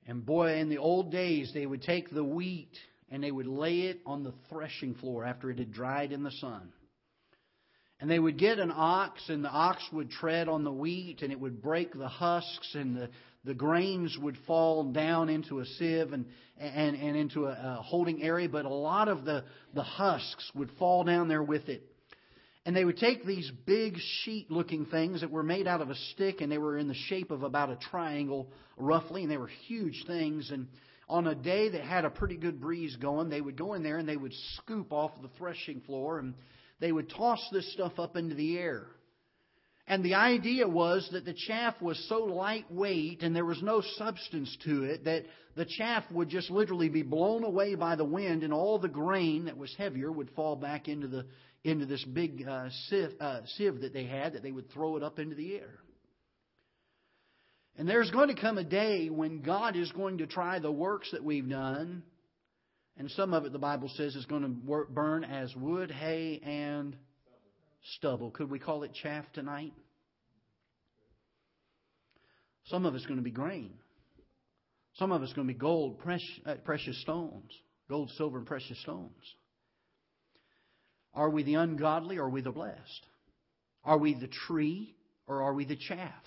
And 0.07 0.25
boy, 0.25 0.55
in 0.55 0.69
the 0.69 0.79
old 0.79 1.13
days, 1.13 1.53
they 1.53 1.67
would 1.67 1.83
take 1.83 2.11
the 2.11 2.25
wheat 2.25 2.73
and 3.11 3.23
they 3.23 3.31
would 3.31 3.47
lay 3.47 3.83
it 3.83 4.01
on 4.07 4.25
the 4.25 4.33
threshing 4.49 4.95
floor 4.95 5.25
after 5.25 5.51
it 5.51 5.59
had 5.59 5.73
dried 5.73 6.13
in 6.13 6.23
the 6.23 6.31
sun. 6.31 6.73
And 8.01 8.11
they 8.11 8.19
would 8.19 8.39
get 8.39 8.59
an 8.59 8.73
ox, 8.75 9.29
and 9.29 9.45
the 9.45 9.51
ox 9.51 9.81
would 9.93 10.11
tread 10.11 10.49
on 10.49 10.65
the 10.65 10.73
wheat, 10.73 11.23
and 11.23 11.31
it 11.31 11.39
would 11.39 11.63
break 11.63 11.93
the 11.93 12.09
husks, 12.09 12.75
and 12.75 12.97
the, 12.97 13.11
the 13.45 13.55
grains 13.55 14.17
would 14.21 14.37
fall 14.47 14.85
down 14.85 15.29
into 15.29 15.61
a 15.61 15.65
sieve 15.65 16.13
and, 16.13 16.27
and, 16.59 16.97
and 16.97 17.17
into 17.17 17.47
a, 17.47 17.51
a 17.51 17.83
holding 17.83 18.23
area, 18.23 18.49
but 18.49 18.65
a 18.65 18.69
lot 18.69 19.09
of 19.09 19.25
the, 19.25 19.45
the 19.75 19.83
husks 19.83 20.51
would 20.55 20.71
fall 20.79 21.05
down 21.05 21.29
there 21.29 21.43
with 21.43 21.69
it. 21.69 21.83
And 22.65 22.77
they 22.77 22.85
would 22.85 22.99
take 22.99 23.27
these 23.27 23.51
big 23.67 23.97
sheet 24.23 24.49
looking 24.51 24.87
things 24.87 25.23
that 25.23 25.31
were 25.31 25.43
made 25.43 25.67
out 25.67 25.81
of 25.81 25.91
a 25.91 25.97
stick 26.13 26.41
and 26.41 26.53
they 26.53 26.59
were 26.59 26.79
in 26.79 26.87
the 26.87 26.95
shape 26.95 27.33
of 27.33 27.43
about 27.43 27.71
a 27.71 27.77
triangle 27.91 28.49
roughly 28.77 29.23
and 29.23 29.31
they 29.31 29.37
were 29.37 29.51
huge 29.67 30.05
things. 30.07 30.53
And 30.53 30.69
on 31.09 31.27
a 31.27 31.35
day 31.35 31.71
that 31.71 31.83
had 31.83 32.05
a 32.05 32.11
pretty 32.11 32.37
good 32.37 32.61
breeze 32.61 32.95
going, 32.97 33.29
they 33.29 33.41
would 33.41 33.57
go 33.57 33.75
in 33.75 33.83
there 33.83 33.99
and 33.99 34.09
they 34.09 34.17
would 34.17 34.33
scoop 34.57 34.93
off 34.93 35.11
the 35.21 35.31
threshing 35.37 35.81
floor 35.81 36.21
and 36.21 36.35
they 36.79 36.93
would 36.93 37.11
toss 37.11 37.45
this 37.51 37.73
stuff 37.73 37.99
up 37.99 38.17
into 38.17 38.37
the 38.37 38.57
air. 38.57 38.87
And 39.87 40.05
the 40.05 40.15
idea 40.15 40.69
was 40.69 41.09
that 41.13 41.25
the 41.25 41.35
chaff 41.35 41.81
was 41.83 41.99
so 42.09 42.19
lightweight 42.25 43.23
and 43.23 43.35
there 43.35 43.45
was 43.45 43.63
no 43.63 43.83
substance 43.97 44.57
to 44.65 44.85
it 44.85 45.05
that 45.05 45.25
the 45.57 45.67
chaff 45.67 46.05
would 46.13 46.29
just 46.29 46.51
literally 46.51 46.89
be 46.89 47.03
blown 47.03 47.43
away 47.43 47.75
by 47.75 47.97
the 47.97 48.05
wind 48.05 48.43
and 48.43 48.53
all 48.53 48.79
the 48.79 48.89
grain 48.89 49.47
that 49.47 49.59
was 49.59 49.75
heavier 49.77 50.11
would 50.11 50.31
fall 50.31 50.57
back 50.57 50.89
into 50.89 51.09
the 51.09 51.27
into 51.65 51.87
this 51.87 52.05
big 52.05 52.47
uh, 52.47 52.69
sieve, 52.89 53.11
uh, 53.21 53.41
sieve 53.57 53.81
that 53.81 53.93
they 53.93 54.05
had 54.05 54.33
that 54.33 54.43
they 54.43 54.51
would 54.51 54.71
throw 54.73 54.97
it 54.97 55.03
up 55.03 55.19
into 55.19 55.37
the 55.37 55.55
air. 55.55 55.79
And 57.77 57.89
there's 57.89 58.11
going 58.11 58.35
to 58.35 58.41
come 58.41 58.59
a 58.59 58.65
day 58.65 59.09
when 59.09 59.43
God 59.43 59.77
is 59.77 59.91
going 59.93 60.19
to 60.19 60.27
try 60.27 60.59
the 60.59 60.73
works 60.73 61.11
that 61.13 61.25
we've 61.25 61.49
done, 61.49 62.03
and 62.99 63.11
some 63.13 63.33
of 63.33 63.47
it, 63.47 63.53
the 63.53 63.59
Bible 63.59 63.91
says, 63.97 64.15
is 64.15 64.27
going 64.27 64.43
to 64.43 64.87
burn 64.91 65.25
as 65.25 65.55
wood, 65.57 65.91
hay, 65.91 66.41
and 66.45 66.97
stubble. 67.97 68.31
Could 68.31 68.51
we 68.51 68.59
call 68.59 68.83
it 68.83 68.93
chaff 69.03 69.25
tonight? 69.33 69.73
Some 72.67 72.87
of 72.87 72.95
it's 72.95 73.07
going 73.07 73.19
to 73.19 73.25
be 73.25 73.31
grain. 73.31 73.73
Some 74.95 75.11
of 75.11 75.23
it's 75.23 75.33
going 75.33 75.49
to 75.49 75.53
be 75.53 75.59
gold, 75.59 75.99
precious, 75.99 76.41
uh, 76.47 76.55
precious 76.65 77.01
stones, 77.03 77.51
gold, 77.89 78.11
silver, 78.17 78.39
and 78.39 78.47
precious 78.47 78.81
stones. 78.83 79.35
Are 81.15 81.31
we 81.31 81.43
the 81.43 81.55
ungodly 81.55 82.19
or 82.19 82.25
are 82.25 82.31
we 82.31 82.41
the 82.41 82.53
blessed? 82.53 83.07
Are 83.85 83.99
we 83.99 84.15
the 84.15 84.29
tree 84.47 84.95
or 85.27 85.43
are 85.43 85.55
we 85.55 85.65
the 85.65 85.77
chaff? 85.77 86.23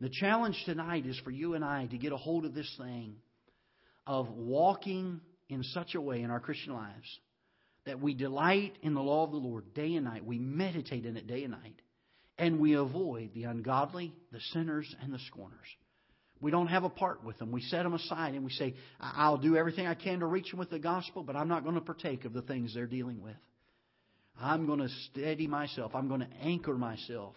The 0.00 0.10
challenge 0.10 0.62
tonight 0.66 1.06
is 1.06 1.18
for 1.24 1.30
you 1.30 1.54
and 1.54 1.64
I 1.64 1.86
to 1.86 1.98
get 1.98 2.12
a 2.12 2.16
hold 2.16 2.44
of 2.44 2.54
this 2.54 2.72
thing 2.78 3.16
of 4.06 4.28
walking 4.30 5.20
in 5.48 5.62
such 5.62 5.94
a 5.94 6.00
way 6.00 6.20
in 6.20 6.30
our 6.30 6.40
Christian 6.40 6.74
lives 6.74 7.18
that 7.86 8.00
we 8.00 8.14
delight 8.14 8.76
in 8.82 8.94
the 8.94 9.02
law 9.02 9.24
of 9.24 9.30
the 9.30 9.36
Lord 9.36 9.72
day 9.72 9.94
and 9.94 10.04
night. 10.04 10.24
We 10.24 10.38
meditate 10.38 11.06
in 11.06 11.16
it 11.16 11.26
day 11.26 11.44
and 11.44 11.52
night. 11.52 11.80
And 12.38 12.60
we 12.60 12.74
avoid 12.74 13.30
the 13.32 13.44
ungodly, 13.44 14.14
the 14.32 14.40
sinners, 14.52 14.94
and 15.00 15.12
the 15.12 15.18
scorners. 15.20 15.66
We 16.40 16.50
don't 16.50 16.66
have 16.66 16.84
a 16.84 16.90
part 16.90 17.24
with 17.24 17.38
them. 17.38 17.50
We 17.50 17.62
set 17.62 17.84
them 17.84 17.94
aside 17.94 18.34
and 18.34 18.44
we 18.44 18.50
say, 18.50 18.74
I'll 19.00 19.38
do 19.38 19.56
everything 19.56 19.86
I 19.86 19.94
can 19.94 20.20
to 20.20 20.26
reach 20.26 20.50
them 20.50 20.58
with 20.58 20.68
the 20.68 20.78
gospel, 20.78 21.22
but 21.22 21.34
I'm 21.34 21.48
not 21.48 21.62
going 21.62 21.76
to 21.76 21.80
partake 21.80 22.26
of 22.26 22.34
the 22.34 22.42
things 22.42 22.74
they're 22.74 22.86
dealing 22.86 23.22
with. 23.22 23.36
I'm 24.38 24.66
going 24.66 24.80
to 24.80 24.88
steady 25.10 25.46
myself. 25.46 25.94
I'm 25.94 26.08
going 26.08 26.20
to 26.20 26.28
anchor 26.42 26.74
myself 26.74 27.36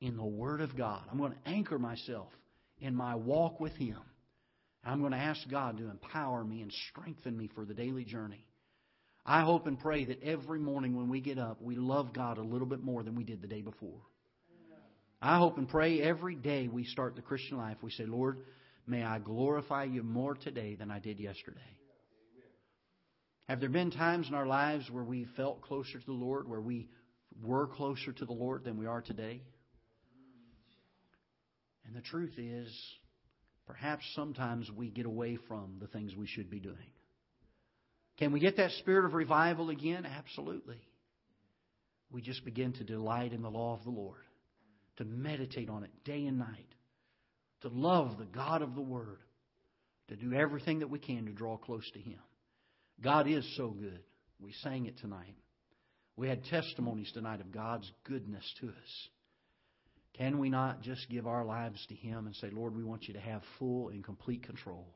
in 0.00 0.16
the 0.16 0.24
Word 0.24 0.60
of 0.60 0.76
God. 0.76 1.02
I'm 1.10 1.18
going 1.18 1.32
to 1.32 1.48
anchor 1.50 1.80
myself 1.80 2.28
in 2.78 2.94
my 2.94 3.16
walk 3.16 3.58
with 3.58 3.72
Him. 3.72 3.98
I'm 4.84 5.00
going 5.00 5.12
to 5.12 5.18
ask 5.18 5.40
God 5.50 5.78
to 5.78 5.90
empower 5.90 6.44
me 6.44 6.62
and 6.62 6.72
strengthen 6.90 7.36
me 7.36 7.50
for 7.56 7.64
the 7.64 7.74
daily 7.74 8.04
journey. 8.04 8.46
I 9.28 9.40
hope 9.40 9.66
and 9.66 9.78
pray 9.78 10.04
that 10.04 10.22
every 10.22 10.60
morning 10.60 10.94
when 10.94 11.08
we 11.08 11.20
get 11.20 11.36
up, 11.36 11.60
we 11.60 11.74
love 11.74 12.12
God 12.12 12.38
a 12.38 12.42
little 12.42 12.66
bit 12.66 12.84
more 12.84 13.02
than 13.02 13.16
we 13.16 13.24
did 13.24 13.42
the 13.42 13.48
day 13.48 13.60
before. 13.60 14.00
I 15.20 15.38
hope 15.38 15.58
and 15.58 15.68
pray 15.68 16.00
every 16.00 16.36
day 16.36 16.68
we 16.68 16.84
start 16.84 17.16
the 17.16 17.22
Christian 17.22 17.56
life, 17.56 17.78
we 17.82 17.90
say, 17.90 18.06
Lord, 18.06 18.38
may 18.86 19.02
I 19.02 19.18
glorify 19.18 19.84
you 19.84 20.04
more 20.04 20.36
today 20.36 20.76
than 20.76 20.92
I 20.92 21.00
did 21.00 21.18
yesterday. 21.18 21.58
Have 23.48 23.58
there 23.58 23.68
been 23.68 23.90
times 23.90 24.28
in 24.28 24.34
our 24.34 24.46
lives 24.46 24.88
where 24.90 25.02
we 25.02 25.26
felt 25.36 25.62
closer 25.62 25.98
to 25.98 26.06
the 26.06 26.12
Lord, 26.12 26.48
where 26.48 26.60
we 26.60 26.88
were 27.42 27.66
closer 27.66 28.12
to 28.12 28.24
the 28.24 28.32
Lord 28.32 28.62
than 28.64 28.76
we 28.76 28.86
are 28.86 29.00
today? 29.00 29.42
And 31.84 31.96
the 31.96 32.00
truth 32.00 32.34
is, 32.38 32.68
perhaps 33.66 34.04
sometimes 34.14 34.70
we 34.70 34.90
get 34.90 35.06
away 35.06 35.38
from 35.48 35.78
the 35.80 35.86
things 35.88 36.14
we 36.14 36.26
should 36.26 36.50
be 36.50 36.60
doing. 36.60 36.76
Can 38.18 38.32
we 38.32 38.40
get 38.40 38.56
that 38.56 38.70
spirit 38.72 39.04
of 39.04 39.14
revival 39.14 39.70
again? 39.70 40.06
Absolutely. 40.06 40.80
We 42.10 42.22
just 42.22 42.44
begin 42.44 42.72
to 42.74 42.84
delight 42.84 43.32
in 43.32 43.42
the 43.42 43.50
law 43.50 43.74
of 43.74 43.84
the 43.84 43.90
Lord, 43.90 44.22
to 44.96 45.04
meditate 45.04 45.68
on 45.68 45.84
it 45.84 45.90
day 46.04 46.24
and 46.24 46.38
night, 46.38 46.74
to 47.62 47.68
love 47.68 48.16
the 48.18 48.24
God 48.24 48.62
of 48.62 48.74
the 48.74 48.80
Word, 48.80 49.18
to 50.08 50.16
do 50.16 50.32
everything 50.32 50.78
that 50.78 50.90
we 50.90 50.98
can 50.98 51.26
to 51.26 51.32
draw 51.32 51.56
close 51.56 51.88
to 51.92 51.98
Him. 51.98 52.20
God 53.02 53.28
is 53.28 53.44
so 53.56 53.68
good. 53.68 54.00
We 54.40 54.52
sang 54.62 54.86
it 54.86 54.98
tonight. 54.98 55.36
We 56.16 56.28
had 56.28 56.44
testimonies 56.44 57.10
tonight 57.12 57.40
of 57.40 57.52
God's 57.52 57.90
goodness 58.04 58.44
to 58.60 58.68
us. 58.68 59.08
Can 60.16 60.38
we 60.38 60.48
not 60.48 60.80
just 60.80 61.10
give 61.10 61.26
our 61.26 61.44
lives 61.44 61.84
to 61.88 61.94
Him 61.94 62.26
and 62.26 62.34
say, 62.36 62.48
Lord, 62.50 62.74
we 62.74 62.84
want 62.84 63.08
you 63.08 63.14
to 63.14 63.20
have 63.20 63.42
full 63.58 63.90
and 63.90 64.02
complete 64.02 64.42
control? 64.44 64.86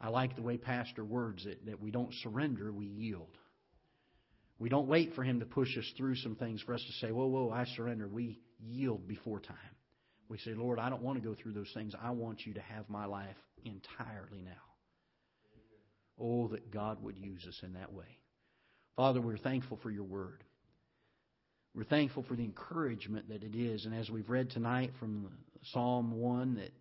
I 0.00 0.08
like 0.08 0.36
the 0.36 0.42
way 0.42 0.56
Pastor 0.58 1.04
words 1.04 1.46
it 1.46 1.66
that 1.66 1.80
we 1.80 1.90
don't 1.90 2.12
surrender, 2.22 2.72
we 2.72 2.86
yield. 2.86 3.38
We 4.58 4.68
don't 4.68 4.88
wait 4.88 5.14
for 5.14 5.22
Him 5.22 5.40
to 5.40 5.46
push 5.46 5.76
us 5.76 5.90
through 5.96 6.16
some 6.16 6.36
things 6.36 6.62
for 6.62 6.74
us 6.74 6.82
to 6.82 6.92
say, 7.06 7.12
Whoa, 7.12 7.26
whoa, 7.26 7.50
I 7.50 7.64
surrender. 7.76 8.08
We 8.08 8.38
yield 8.60 9.06
before 9.06 9.40
time. 9.40 9.56
We 10.28 10.38
say, 10.38 10.54
Lord, 10.54 10.78
I 10.78 10.90
don't 10.90 11.02
want 11.02 11.22
to 11.22 11.26
go 11.26 11.34
through 11.34 11.52
those 11.52 11.70
things. 11.72 11.94
I 12.00 12.10
want 12.10 12.46
you 12.46 12.54
to 12.54 12.60
have 12.60 12.88
my 12.88 13.06
life 13.06 13.36
entirely 13.64 14.42
now. 14.42 14.50
Oh, 16.18 16.48
that 16.48 16.70
God 16.70 17.02
would 17.02 17.16
use 17.16 17.44
us 17.46 17.60
in 17.62 17.74
that 17.74 17.92
way. 17.92 18.18
Father, 18.96 19.20
we're 19.20 19.36
thankful 19.36 19.78
for 19.82 19.90
your 19.90 20.04
word. 20.04 20.42
We're 21.74 21.84
thankful 21.84 22.22
for 22.22 22.34
the 22.34 22.44
encouragement 22.44 23.28
that 23.28 23.44
it 23.44 23.54
is. 23.54 23.84
And 23.84 23.94
as 23.94 24.08
we've 24.08 24.30
read 24.30 24.50
tonight 24.50 24.92
from 24.98 25.30
Psalm 25.72 26.12
1, 26.18 26.54
that, 26.54 26.72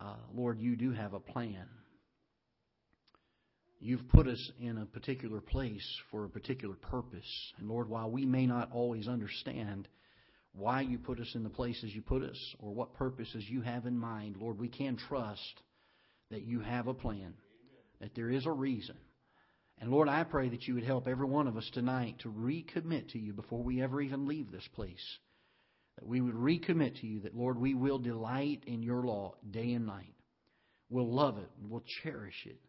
uh, 0.00 0.16
Lord, 0.32 0.60
you 0.60 0.76
do 0.76 0.92
have 0.92 1.14
a 1.14 1.20
plan. 1.20 1.66
You've 3.82 4.06
put 4.08 4.28
us 4.28 4.50
in 4.60 4.76
a 4.76 4.84
particular 4.84 5.40
place 5.40 5.86
for 6.10 6.26
a 6.26 6.28
particular 6.28 6.76
purpose. 6.76 7.52
And 7.58 7.68
Lord, 7.68 7.88
while 7.88 8.10
we 8.10 8.26
may 8.26 8.46
not 8.46 8.70
always 8.72 9.08
understand 9.08 9.88
why 10.52 10.82
you 10.82 10.98
put 10.98 11.18
us 11.18 11.32
in 11.34 11.44
the 11.44 11.48
places 11.48 11.94
you 11.94 12.02
put 12.02 12.22
us 12.22 12.54
or 12.58 12.74
what 12.74 12.92
purposes 12.92 13.42
you 13.48 13.62
have 13.62 13.86
in 13.86 13.96
mind, 13.96 14.36
Lord, 14.38 14.58
we 14.58 14.68
can 14.68 14.98
trust 14.98 15.62
that 16.30 16.42
you 16.42 16.60
have 16.60 16.88
a 16.88 16.94
plan, 16.94 17.32
that 18.00 18.14
there 18.14 18.28
is 18.28 18.44
a 18.44 18.52
reason. 18.52 18.96
And 19.78 19.90
Lord, 19.90 20.08
I 20.08 20.24
pray 20.24 20.50
that 20.50 20.68
you 20.68 20.74
would 20.74 20.84
help 20.84 21.08
every 21.08 21.26
one 21.26 21.46
of 21.46 21.56
us 21.56 21.68
tonight 21.72 22.16
to 22.18 22.28
recommit 22.28 23.12
to 23.12 23.18
you 23.18 23.32
before 23.32 23.62
we 23.62 23.82
ever 23.82 24.02
even 24.02 24.26
leave 24.26 24.52
this 24.52 24.68
place. 24.74 25.18
That 25.96 26.06
we 26.06 26.20
would 26.20 26.34
recommit 26.34 27.00
to 27.00 27.06
you 27.06 27.20
that, 27.20 27.34
Lord, 27.34 27.58
we 27.58 27.72
will 27.72 27.98
delight 27.98 28.64
in 28.66 28.82
your 28.82 29.06
law 29.06 29.36
day 29.50 29.72
and 29.72 29.86
night. 29.86 30.14
We'll 30.90 31.10
love 31.10 31.38
it. 31.38 31.48
We'll 31.66 31.84
cherish 32.02 32.44
it. 32.44 32.60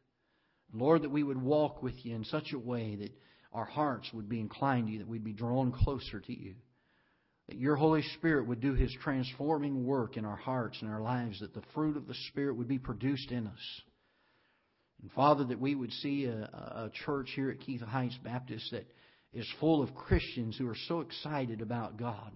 Lord, 0.73 1.01
that 1.03 1.11
we 1.11 1.23
would 1.23 1.41
walk 1.41 1.83
with 1.83 1.95
you 2.05 2.15
in 2.15 2.23
such 2.25 2.53
a 2.53 2.59
way 2.59 2.95
that 2.95 3.11
our 3.53 3.65
hearts 3.65 4.09
would 4.13 4.29
be 4.29 4.39
inclined 4.39 4.87
to 4.87 4.93
you, 4.93 4.99
that 4.99 5.07
we'd 5.07 5.23
be 5.23 5.33
drawn 5.33 5.71
closer 5.71 6.19
to 6.19 6.33
you. 6.33 6.55
That 7.49 7.57
your 7.57 7.75
Holy 7.75 8.03
Spirit 8.17 8.47
would 8.47 8.61
do 8.61 8.73
His 8.73 8.95
transforming 9.03 9.85
work 9.85 10.15
in 10.15 10.23
our 10.25 10.37
hearts 10.37 10.77
and 10.81 10.89
our 10.89 11.01
lives, 11.01 11.39
that 11.41 11.53
the 11.53 11.63
fruit 11.73 11.97
of 11.97 12.07
the 12.07 12.15
Spirit 12.29 12.55
would 12.55 12.69
be 12.69 12.79
produced 12.79 13.31
in 13.31 13.47
us. 13.47 13.81
And 15.01 15.11
Father, 15.11 15.43
that 15.45 15.59
we 15.59 15.75
would 15.75 15.91
see 15.91 16.25
a, 16.25 16.43
a 16.43 16.91
church 17.05 17.31
here 17.35 17.49
at 17.49 17.59
Keith 17.59 17.81
Heights 17.81 18.17
Baptist 18.23 18.71
that 18.71 18.85
is 19.33 19.47
full 19.59 19.81
of 19.81 19.95
Christians 19.95 20.57
who 20.57 20.69
are 20.69 20.77
so 20.87 21.01
excited 21.01 21.61
about 21.61 21.97
God, 21.97 22.31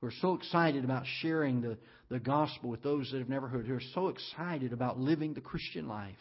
who 0.00 0.08
are 0.08 0.14
so 0.20 0.34
excited 0.34 0.84
about 0.84 1.04
sharing 1.22 1.62
the, 1.62 1.78
the 2.10 2.18
gospel 2.18 2.68
with 2.68 2.82
those 2.82 3.10
that 3.12 3.18
have 3.18 3.28
never 3.28 3.48
heard, 3.48 3.66
who 3.66 3.74
are 3.74 3.82
so 3.94 4.08
excited 4.08 4.72
about 4.72 4.98
living 4.98 5.32
the 5.32 5.40
Christian 5.40 5.88
life 5.88 6.16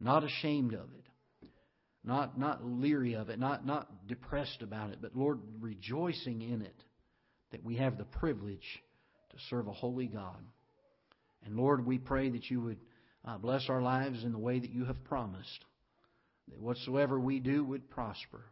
not 0.00 0.24
ashamed 0.24 0.74
of 0.74 0.88
it, 0.94 1.48
not, 2.04 2.38
not 2.38 2.64
leery 2.64 3.14
of 3.14 3.28
it, 3.28 3.38
not, 3.38 3.66
not 3.66 4.06
depressed 4.06 4.62
about 4.62 4.90
it, 4.90 4.98
but 5.02 5.16
Lord, 5.16 5.40
rejoicing 5.60 6.42
in 6.42 6.62
it 6.62 6.84
that 7.50 7.64
we 7.64 7.76
have 7.76 7.98
the 7.98 8.04
privilege 8.04 8.82
to 9.30 9.36
serve 9.50 9.66
a 9.66 9.72
holy 9.72 10.06
God. 10.06 10.42
And 11.44 11.56
Lord, 11.56 11.86
we 11.86 11.98
pray 11.98 12.30
that 12.30 12.50
you 12.50 12.60
would 12.60 12.78
uh, 13.24 13.38
bless 13.38 13.68
our 13.68 13.82
lives 13.82 14.24
in 14.24 14.32
the 14.32 14.38
way 14.38 14.58
that 14.58 14.70
you 14.70 14.84
have 14.84 15.04
promised, 15.04 15.64
that 16.48 16.60
whatsoever 16.60 17.18
we 17.18 17.40
do 17.40 17.64
would 17.64 17.90
prosper. 17.90 18.44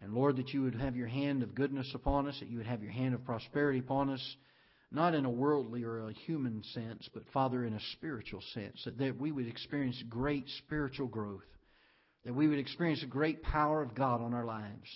And 0.00 0.14
Lord, 0.14 0.36
that 0.36 0.50
you 0.50 0.62
would 0.62 0.76
have 0.76 0.96
your 0.96 1.08
hand 1.08 1.42
of 1.42 1.54
goodness 1.54 1.90
upon 1.94 2.28
us, 2.28 2.38
that 2.40 2.48
you 2.48 2.58
would 2.58 2.66
have 2.66 2.82
your 2.82 2.92
hand 2.92 3.14
of 3.14 3.24
prosperity 3.24 3.80
upon 3.80 4.10
us 4.10 4.36
not 4.90 5.14
in 5.14 5.24
a 5.24 5.30
worldly 5.30 5.84
or 5.84 6.08
a 6.08 6.12
human 6.12 6.62
sense, 6.72 7.08
but 7.12 7.28
Father, 7.32 7.64
in 7.64 7.74
a 7.74 7.80
spiritual 7.92 8.40
sense, 8.54 8.82
that, 8.84 8.98
that 8.98 9.20
we 9.20 9.32
would 9.32 9.46
experience 9.46 10.02
great 10.08 10.44
spiritual 10.64 11.08
growth, 11.08 11.44
that 12.24 12.34
we 12.34 12.48
would 12.48 12.58
experience 12.58 13.00
the 13.00 13.06
great 13.06 13.42
power 13.42 13.82
of 13.82 13.94
God 13.94 14.22
on 14.22 14.32
our 14.32 14.46
lives. 14.46 14.88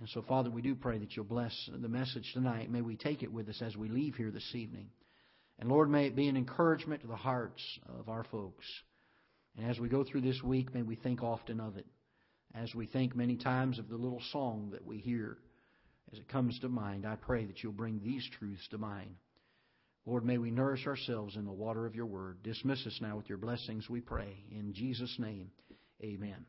And 0.00 0.08
so, 0.08 0.22
Father, 0.22 0.50
we 0.50 0.62
do 0.62 0.74
pray 0.74 0.98
that 0.98 1.16
you'll 1.16 1.24
bless 1.24 1.52
the 1.72 1.88
message 1.88 2.30
tonight. 2.32 2.70
May 2.70 2.82
we 2.82 2.96
take 2.96 3.22
it 3.22 3.32
with 3.32 3.48
us 3.48 3.62
as 3.62 3.76
we 3.76 3.88
leave 3.88 4.14
here 4.14 4.30
this 4.30 4.54
evening. 4.54 4.88
And 5.58 5.68
Lord, 5.68 5.90
may 5.90 6.06
it 6.06 6.16
be 6.16 6.28
an 6.28 6.36
encouragement 6.36 7.02
to 7.02 7.08
the 7.08 7.16
hearts 7.16 7.62
of 7.98 8.08
our 8.08 8.24
folks. 8.24 8.64
And 9.56 9.68
as 9.68 9.78
we 9.78 9.88
go 9.88 10.04
through 10.04 10.20
this 10.20 10.40
week, 10.42 10.72
may 10.72 10.82
we 10.82 10.94
think 10.94 11.22
often 11.22 11.60
of 11.60 11.76
it. 11.76 11.86
As 12.54 12.74
we 12.74 12.86
think 12.86 13.14
many 13.14 13.36
times 13.36 13.78
of 13.78 13.88
the 13.88 13.96
little 13.96 14.22
song 14.32 14.70
that 14.72 14.86
we 14.86 14.98
hear 14.98 15.38
as 16.12 16.18
it 16.18 16.28
comes 16.28 16.58
to 16.60 16.68
mind, 16.68 17.06
I 17.06 17.16
pray 17.16 17.44
that 17.44 17.62
you'll 17.62 17.72
bring 17.72 18.00
these 18.02 18.26
truths 18.38 18.66
to 18.70 18.78
mind. 18.78 19.16
Lord, 20.06 20.24
may 20.24 20.38
we 20.38 20.50
nourish 20.50 20.86
ourselves 20.86 21.36
in 21.36 21.44
the 21.44 21.52
water 21.52 21.84
of 21.84 21.94
your 21.94 22.06
word. 22.06 22.42
Dismiss 22.42 22.86
us 22.86 22.98
now 23.02 23.16
with 23.16 23.28
your 23.28 23.38
blessings, 23.38 23.90
we 23.90 24.00
pray. 24.00 24.42
In 24.50 24.72
Jesus' 24.72 25.14
name, 25.18 25.50
amen. 26.02 26.46